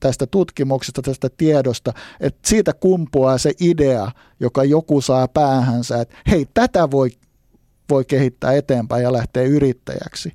tästä 0.00 0.26
tutkimuksesta, 0.26 1.02
tästä 1.02 1.28
tiedosta, 1.36 1.92
että 2.20 2.48
siitä 2.48 2.72
kumpuaa 2.72 3.38
se 3.38 3.52
idea, 3.60 4.10
joka 4.40 4.64
joku 4.64 5.00
saa 5.00 5.28
päähänsä, 5.28 6.00
että 6.00 6.16
hei, 6.30 6.46
tätä 6.54 6.90
voi 6.90 7.10
voi 7.90 8.04
kehittää 8.04 8.52
eteenpäin 8.52 9.02
ja 9.02 9.12
lähteä 9.12 9.42
yrittäjäksi. 9.42 10.32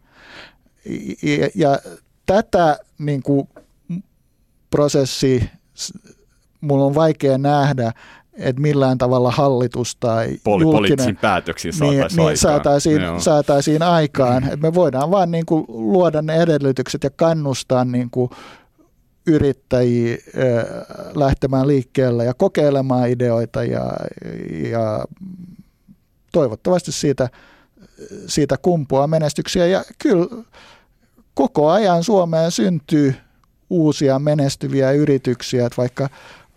Ja, 1.23 1.49
ja 1.55 1.79
tätä 2.25 2.79
niin 2.97 3.23
kuin, 3.23 3.49
prosessia 4.69 5.43
mulla 6.61 6.85
on 6.85 6.95
vaikea 6.95 7.37
nähdä, 7.37 7.91
että 8.33 8.61
millään 8.61 8.97
tavalla 8.97 9.31
hallitus 9.31 9.95
tai 9.95 10.37
Poli- 10.43 10.61
julkinen 10.61 11.17
päätöksiin 11.17 11.73
niin, 11.79 11.79
saataisiin 11.79 12.17
niin 12.17 12.27
aikaan. 12.27 12.37
saataisiin, 12.37 13.01
Joo. 13.01 13.19
saataisiin 13.19 13.81
aikaan. 13.81 14.43
Et 14.53 14.59
me 14.59 14.73
voidaan 14.73 15.11
vaan 15.11 15.31
niin 15.31 15.45
kuin 15.45 15.65
luoda 15.67 16.21
ne 16.21 16.35
edellytykset 16.35 17.03
ja 17.03 17.09
kannustaa 17.09 17.85
niin 17.85 18.09
kuin 18.09 18.29
yrittäjiä 19.27 20.17
lähtemään 21.15 21.67
liikkeelle 21.67 22.25
ja 22.25 22.33
kokeilemaan 22.33 23.09
ideoita 23.09 23.63
ja, 23.63 23.91
ja 24.71 25.05
toivottavasti 26.31 26.91
siitä, 26.91 27.29
siitä 28.27 28.57
kumpuaa 28.57 29.07
menestyksiä. 29.07 29.65
Ja 29.65 29.83
kyllä 29.99 30.27
koko 31.33 31.69
ajan 31.69 32.03
Suomeen 32.03 32.51
syntyy 32.51 33.15
uusia 33.69 34.19
menestyviä 34.19 34.91
yrityksiä, 34.91 35.65
että 35.65 35.77
vaikka, 35.77 36.09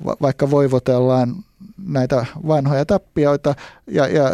va- 0.05 0.17
vaikka 0.23 0.51
voivotellaan 0.51 1.35
näitä 1.87 2.27
vanhoja 2.47 2.87
tappioita 2.87 3.55
ja, 3.87 4.07
ja 4.07 4.25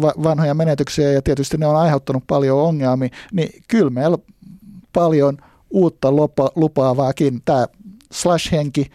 va- 0.00 0.22
vanhoja 0.22 0.54
menetyksiä 0.54 1.12
ja 1.12 1.22
tietysti 1.22 1.56
ne 1.56 1.66
on 1.66 1.76
aiheuttanut 1.76 2.24
paljon 2.26 2.58
ongelmia, 2.58 3.08
niin 3.32 3.62
kyllä 3.68 3.90
meillä 3.90 4.18
paljon 4.92 5.38
uutta 5.70 6.12
lupa, 6.12 6.50
lupaavaakin. 6.56 7.42
Tämä 7.44 7.66
slash-henki, 8.12 8.90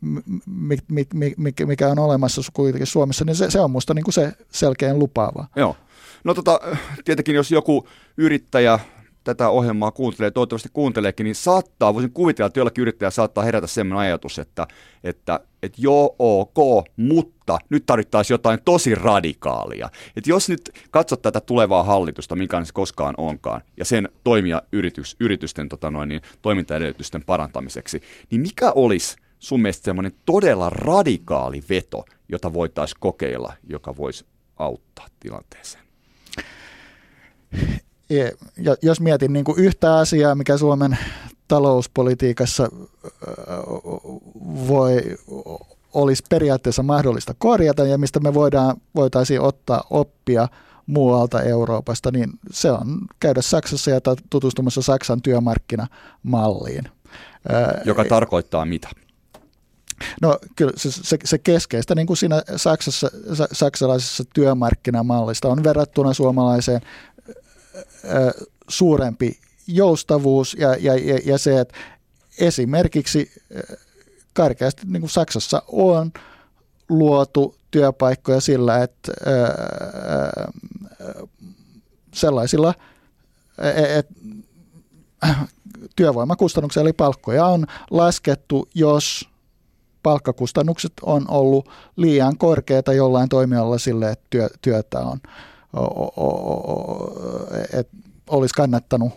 mi- 0.00 0.78
mi- 0.88 1.06
mi- 1.14 1.34
mi- 1.36 1.66
mikä 1.66 1.88
on 1.88 1.98
olemassa 1.98 2.42
kuitenkin 2.52 2.86
Suomessa, 2.86 3.24
niin 3.24 3.36
se, 3.36 3.50
se 3.50 3.60
on 3.60 3.70
minusta 3.70 3.94
niin 3.94 4.12
se 4.12 4.32
selkeän 4.50 4.98
lupaava. 4.98 5.46
Joo. 5.56 5.76
No 6.24 6.34
tota, 6.34 6.60
tietenkin 7.04 7.34
jos 7.34 7.50
joku 7.50 7.88
yrittäjä 8.16 8.78
tätä 9.24 9.48
ohjelmaa 9.48 9.90
kuuntelee, 9.90 10.30
toivottavasti 10.30 10.68
kuunteleekin, 10.72 11.24
niin 11.24 11.34
saattaa, 11.34 11.94
voisin 11.94 12.12
kuvitella, 12.12 12.46
että 12.46 12.60
jollakin 12.60 12.82
yrittäjä 12.82 13.10
saattaa 13.10 13.44
herätä 13.44 13.66
sellainen 13.66 13.98
ajatus, 13.98 14.38
että, 14.38 14.66
että, 15.04 15.40
että 15.62 15.78
joo, 15.80 16.16
ok, 16.18 16.86
mutta 16.96 17.58
nyt 17.68 17.86
tarvittaisiin 17.86 18.34
jotain 18.34 18.58
tosi 18.64 18.94
radikaalia. 18.94 19.88
Että 20.16 20.30
jos 20.30 20.48
nyt 20.48 20.70
katsot 20.90 21.22
tätä 21.22 21.40
tulevaa 21.40 21.82
hallitusta, 21.82 22.36
mikä 22.36 22.64
se 22.64 22.72
koskaan 22.72 23.14
onkaan, 23.18 23.60
ja 23.76 23.84
sen 23.84 24.08
toimia 24.24 24.62
yritys, 24.72 25.16
yritysten 25.20 25.68
tota 25.68 25.90
noin, 25.90 26.08
niin, 26.08 26.22
toimintaedellytysten 26.42 27.24
parantamiseksi, 27.24 28.02
niin 28.30 28.40
mikä 28.40 28.72
olisi 28.72 29.16
sun 29.38 29.62
mielestä 29.62 29.84
semmoinen 29.84 30.12
todella 30.26 30.70
radikaali 30.70 31.62
veto, 31.68 32.04
jota 32.28 32.52
voitaisiin 32.52 33.00
kokeilla, 33.00 33.52
joka 33.68 33.96
voisi 33.96 34.26
auttaa 34.56 35.06
tilanteeseen? 35.20 35.84
Ja 38.58 38.76
jos 38.82 39.00
mietin 39.00 39.32
niin 39.32 39.44
kuin 39.44 39.58
yhtä 39.58 39.96
asiaa, 39.96 40.34
mikä 40.34 40.56
Suomen 40.56 40.98
talouspolitiikassa 41.48 42.68
voi, 44.68 45.00
olisi 45.94 46.24
periaatteessa 46.30 46.82
mahdollista 46.82 47.34
korjata 47.38 47.84
ja 47.84 47.98
mistä 47.98 48.20
me 48.20 48.34
voidaan, 48.34 48.76
voitaisiin 48.94 49.40
ottaa 49.40 49.84
oppia 49.90 50.48
muualta 50.86 51.42
Euroopasta, 51.42 52.10
niin 52.10 52.30
se 52.50 52.70
on 52.70 52.98
käydä 53.20 53.42
Saksassa 53.42 53.90
ja 53.90 54.00
tutustumassa 54.30 54.82
Saksan 54.82 55.22
työmarkkinamalliin. 55.22 56.84
Joka 57.84 58.04
tarkoittaa 58.04 58.64
mitä? 58.64 58.88
No 60.22 60.38
kyllä 60.56 60.72
se, 60.76 60.90
se, 60.92 61.18
se 61.24 61.38
keskeistä 61.38 61.94
niin 61.94 62.06
kuin 62.06 62.16
siinä 62.16 62.42
Saksassa, 62.56 63.10
saksalaisessa 63.52 64.24
työmarkkinamallista 64.34 65.48
on 65.48 65.64
verrattuna 65.64 66.14
suomalaiseen 66.14 66.80
suurempi 68.68 69.38
joustavuus 69.66 70.56
ja, 70.58 70.76
ja, 70.80 70.94
ja, 70.94 71.18
ja 71.24 71.38
se, 71.38 71.60
että 71.60 71.74
esimerkiksi 72.38 73.30
karkeasti 74.32 74.82
niin 74.86 75.00
kuin 75.00 75.10
Saksassa 75.10 75.62
on 75.68 76.12
luotu 76.88 77.54
työpaikkoja 77.70 78.40
sillä, 78.40 78.82
että 78.82 79.12
ää, 79.26 80.52
sellaisilla, 82.14 82.74
että 83.98 84.14
työvoimakustannuksia 85.96 86.82
eli 86.82 86.92
palkkoja 86.92 87.46
on 87.46 87.66
laskettu, 87.90 88.68
jos 88.74 89.28
palkkakustannukset 90.06 90.92
on 91.02 91.24
ollut 91.28 91.68
liian 91.96 92.38
korkeita 92.38 92.92
jollain 92.92 93.28
toimialalla 93.28 93.78
sille, 93.78 94.10
että 94.10 94.26
työ, 94.30 94.48
työtä 94.62 94.98
on 94.98 95.20
että 97.72 97.96
olisi 98.30 98.54
kannattanut 98.54 99.12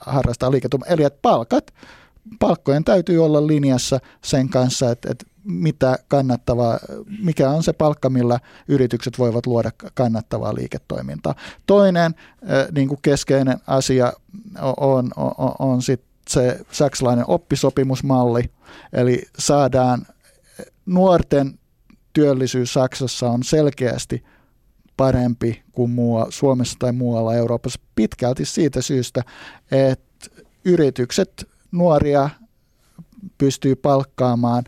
harrastaa 0.00 0.50
liiketoimintaa. 0.50 0.94
Eli 0.94 1.04
että 1.04 1.18
palkat, 1.22 1.74
palkkojen 2.38 2.84
täytyy 2.84 3.24
olla 3.24 3.46
linjassa 3.46 4.00
sen 4.24 4.48
kanssa, 4.48 4.90
että, 4.90 5.10
että 5.10 5.26
mitä 5.44 5.98
kannattavaa, 6.08 6.78
mikä 7.22 7.50
on 7.50 7.62
se 7.62 7.72
palkka, 7.72 8.10
millä 8.10 8.38
yritykset 8.68 9.18
voivat 9.18 9.46
luoda 9.46 9.70
kannattavaa 9.94 10.54
liiketoimintaa. 10.54 11.34
Toinen 11.66 12.14
niin 12.72 12.88
kuin 12.88 12.98
keskeinen 13.02 13.58
asia 13.66 14.12
on, 14.76 15.10
on, 15.16 15.54
on 15.58 15.82
sit 15.82 16.09
se 16.30 16.60
saksalainen 16.72 17.24
oppisopimusmalli, 17.28 18.50
eli 18.92 19.22
saadaan 19.38 20.06
nuorten 20.86 21.58
työllisyys 22.12 22.72
Saksassa 22.72 23.30
on 23.30 23.44
selkeästi 23.44 24.24
parempi 24.96 25.62
kuin 25.72 25.90
mua, 25.90 26.26
Suomessa 26.30 26.76
tai 26.78 26.92
muualla 26.92 27.34
Euroopassa 27.34 27.80
pitkälti 27.94 28.44
siitä 28.44 28.82
syystä, 28.82 29.22
että 29.70 30.30
yritykset 30.64 31.48
nuoria 31.72 32.30
pystyy 33.38 33.76
palkkaamaan 33.76 34.64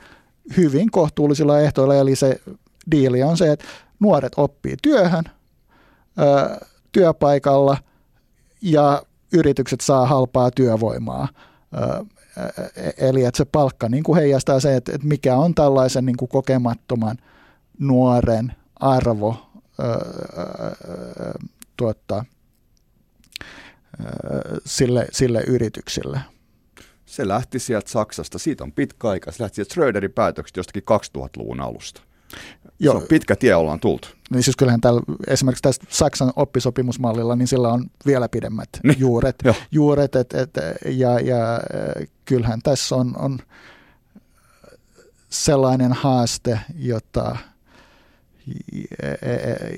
hyvin 0.57 0.91
kohtuullisilla 0.91 1.61
ehtoilla, 1.61 1.95
eli 1.97 2.17
se 2.17 2.41
diili 2.91 3.23
on 3.23 3.37
se, 3.37 3.53
että 3.53 3.65
nuoret 4.01 4.33
oppii 4.37 4.77
työhön 4.83 5.25
ö, 6.19 6.61
työpaikalla 6.93 7.77
ja 8.63 9.03
yritykset 9.33 9.81
saa 9.81 10.07
halpaa 10.07 10.51
työvoimaa. 10.51 11.29
Eli 12.97 13.25
että 13.25 13.39
se 13.39 13.45
palkka 13.45 13.89
niin 13.89 14.05
kuin 14.05 14.19
heijastaa 14.19 14.61
se, 14.61 14.77
että, 14.77 14.93
että 14.95 15.07
mikä 15.07 15.37
on 15.37 15.55
tällaisen 15.55 16.07
niin 16.07 16.17
kuin 16.17 16.29
kokemattoman 16.29 17.17
nuoren 17.79 18.53
arvo 18.77 19.51
tuottaa 21.77 22.25
sille, 24.67 25.07
sille 25.13 25.43
yritykselle. 25.47 26.21
Se 27.07 27.29
lähti 27.29 27.59
sieltä 27.59 27.91
Saksasta, 27.91 28.39
siitä 28.39 28.65
on 28.65 28.73
pitkä 28.73 29.09
aika, 29.09 29.33
se 29.33 29.43
lähti 29.43 29.55
sieltä 29.55 29.71
Schröderin 29.73 30.13
päätöksestä 30.13 30.61
jostakin 30.61 30.83
2000-luvun 30.83 31.61
alusta. 31.61 32.03
Joo. 32.79 32.95
Se 32.95 33.03
on 33.03 33.09
pitkä 33.09 33.37
tie 33.37 33.55
ollaan 33.55 33.81
tultu. 33.81 34.09
Niin 34.31 34.43
siis 34.43 34.57
kyllähän 34.57 34.81
täällä, 34.81 35.03
esimerkiksi 35.27 35.63
tässä 35.63 35.83
Saksan 35.89 36.33
oppisopimusmallilla, 36.37 37.37
niin 37.37 37.49
sillä 37.49 37.73
on 37.73 37.91
vielä 38.07 38.29
pidemmät 38.29 38.69
niin. 38.83 39.01
juuret. 39.01 39.43
juuret 39.71 40.17
et, 40.17 40.35
et, 40.35 40.51
ja, 40.85 41.21
ja 41.21 41.61
kyllähän 42.25 42.61
tässä 42.63 42.97
on, 42.97 43.15
on 43.19 43.39
sellainen 45.31 45.93
haaste, 45.93 46.61
jota 46.79 47.37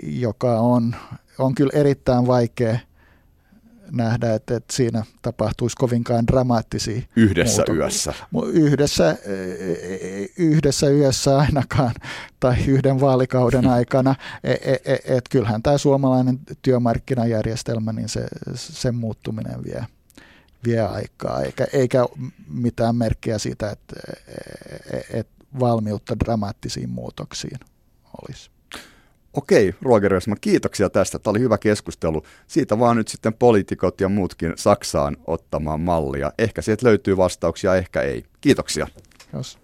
joka 0.03 0.61
on, 0.61 0.97
on 1.39 1.55
kyllä 1.55 1.73
erittäin 1.75 2.27
vaikea 2.27 2.79
nähdä, 3.91 4.35
että, 4.35 4.57
että 4.57 4.77
siinä 4.77 5.05
tapahtuisi 5.23 5.77
kovinkaan 5.77 6.27
dramaattisia 6.27 7.03
Yhdessä 7.17 7.63
muuta. 7.69 7.73
yössä. 7.73 8.15
Yhdessä, 8.53 9.17
yhdessä 10.39 10.91
yössä 10.91 11.39
ainakaan 11.39 11.95
tai 12.41 12.57
yhden 12.67 13.01
vaalikauden 13.01 13.67
aikana. 13.79 14.15
Että 14.45 14.93
et, 14.93 15.01
et, 15.05 15.29
kyllähän 15.31 15.63
tämä 15.63 15.79
suomalainen 15.79 16.39
työmarkkinajärjestelmä, 16.63 17.93
niin 17.93 18.09
se, 18.09 18.27
sen 18.55 18.95
muuttuminen 18.95 19.65
vie, 19.65 19.87
vie 20.65 20.81
aikaa, 20.81 21.43
eikä, 21.43 21.67
eikä 21.73 22.07
mitään 22.49 22.97
merkkiä 22.97 23.39
siitä, 23.39 23.71
että 23.71 23.97
et 25.13 25.29
valmiutta 25.61 26.19
dramaattisiin 26.19 26.91
muutoksiin 26.91 27.59
olisi. 28.23 28.54
Okei, 29.35 29.75
Roger 29.83 30.11
Rösman, 30.11 30.39
kiitoksia 30.41 30.91
tästä. 30.91 31.19
Tämä 31.19 31.31
oli 31.31 31.41
hyvä 31.41 31.59
keskustelu. 31.59 32.23
Siitä 32.47 32.79
vaan 32.79 32.97
nyt 32.97 33.09
sitten 33.09 33.35
poliitikot 33.35 34.01
ja 34.01 34.09
muutkin 34.09 34.53
Saksaan 34.57 35.17
ottamaan 35.27 35.81
mallia. 35.81 36.33
Ehkä 36.39 36.63
sieltä 36.63 36.87
löytyy 36.87 37.17
vastauksia, 37.17 37.75
ehkä 37.77 38.01
ei. 38.03 38.25
Kiitoksia. 38.41 38.87
Jos. 39.33 39.64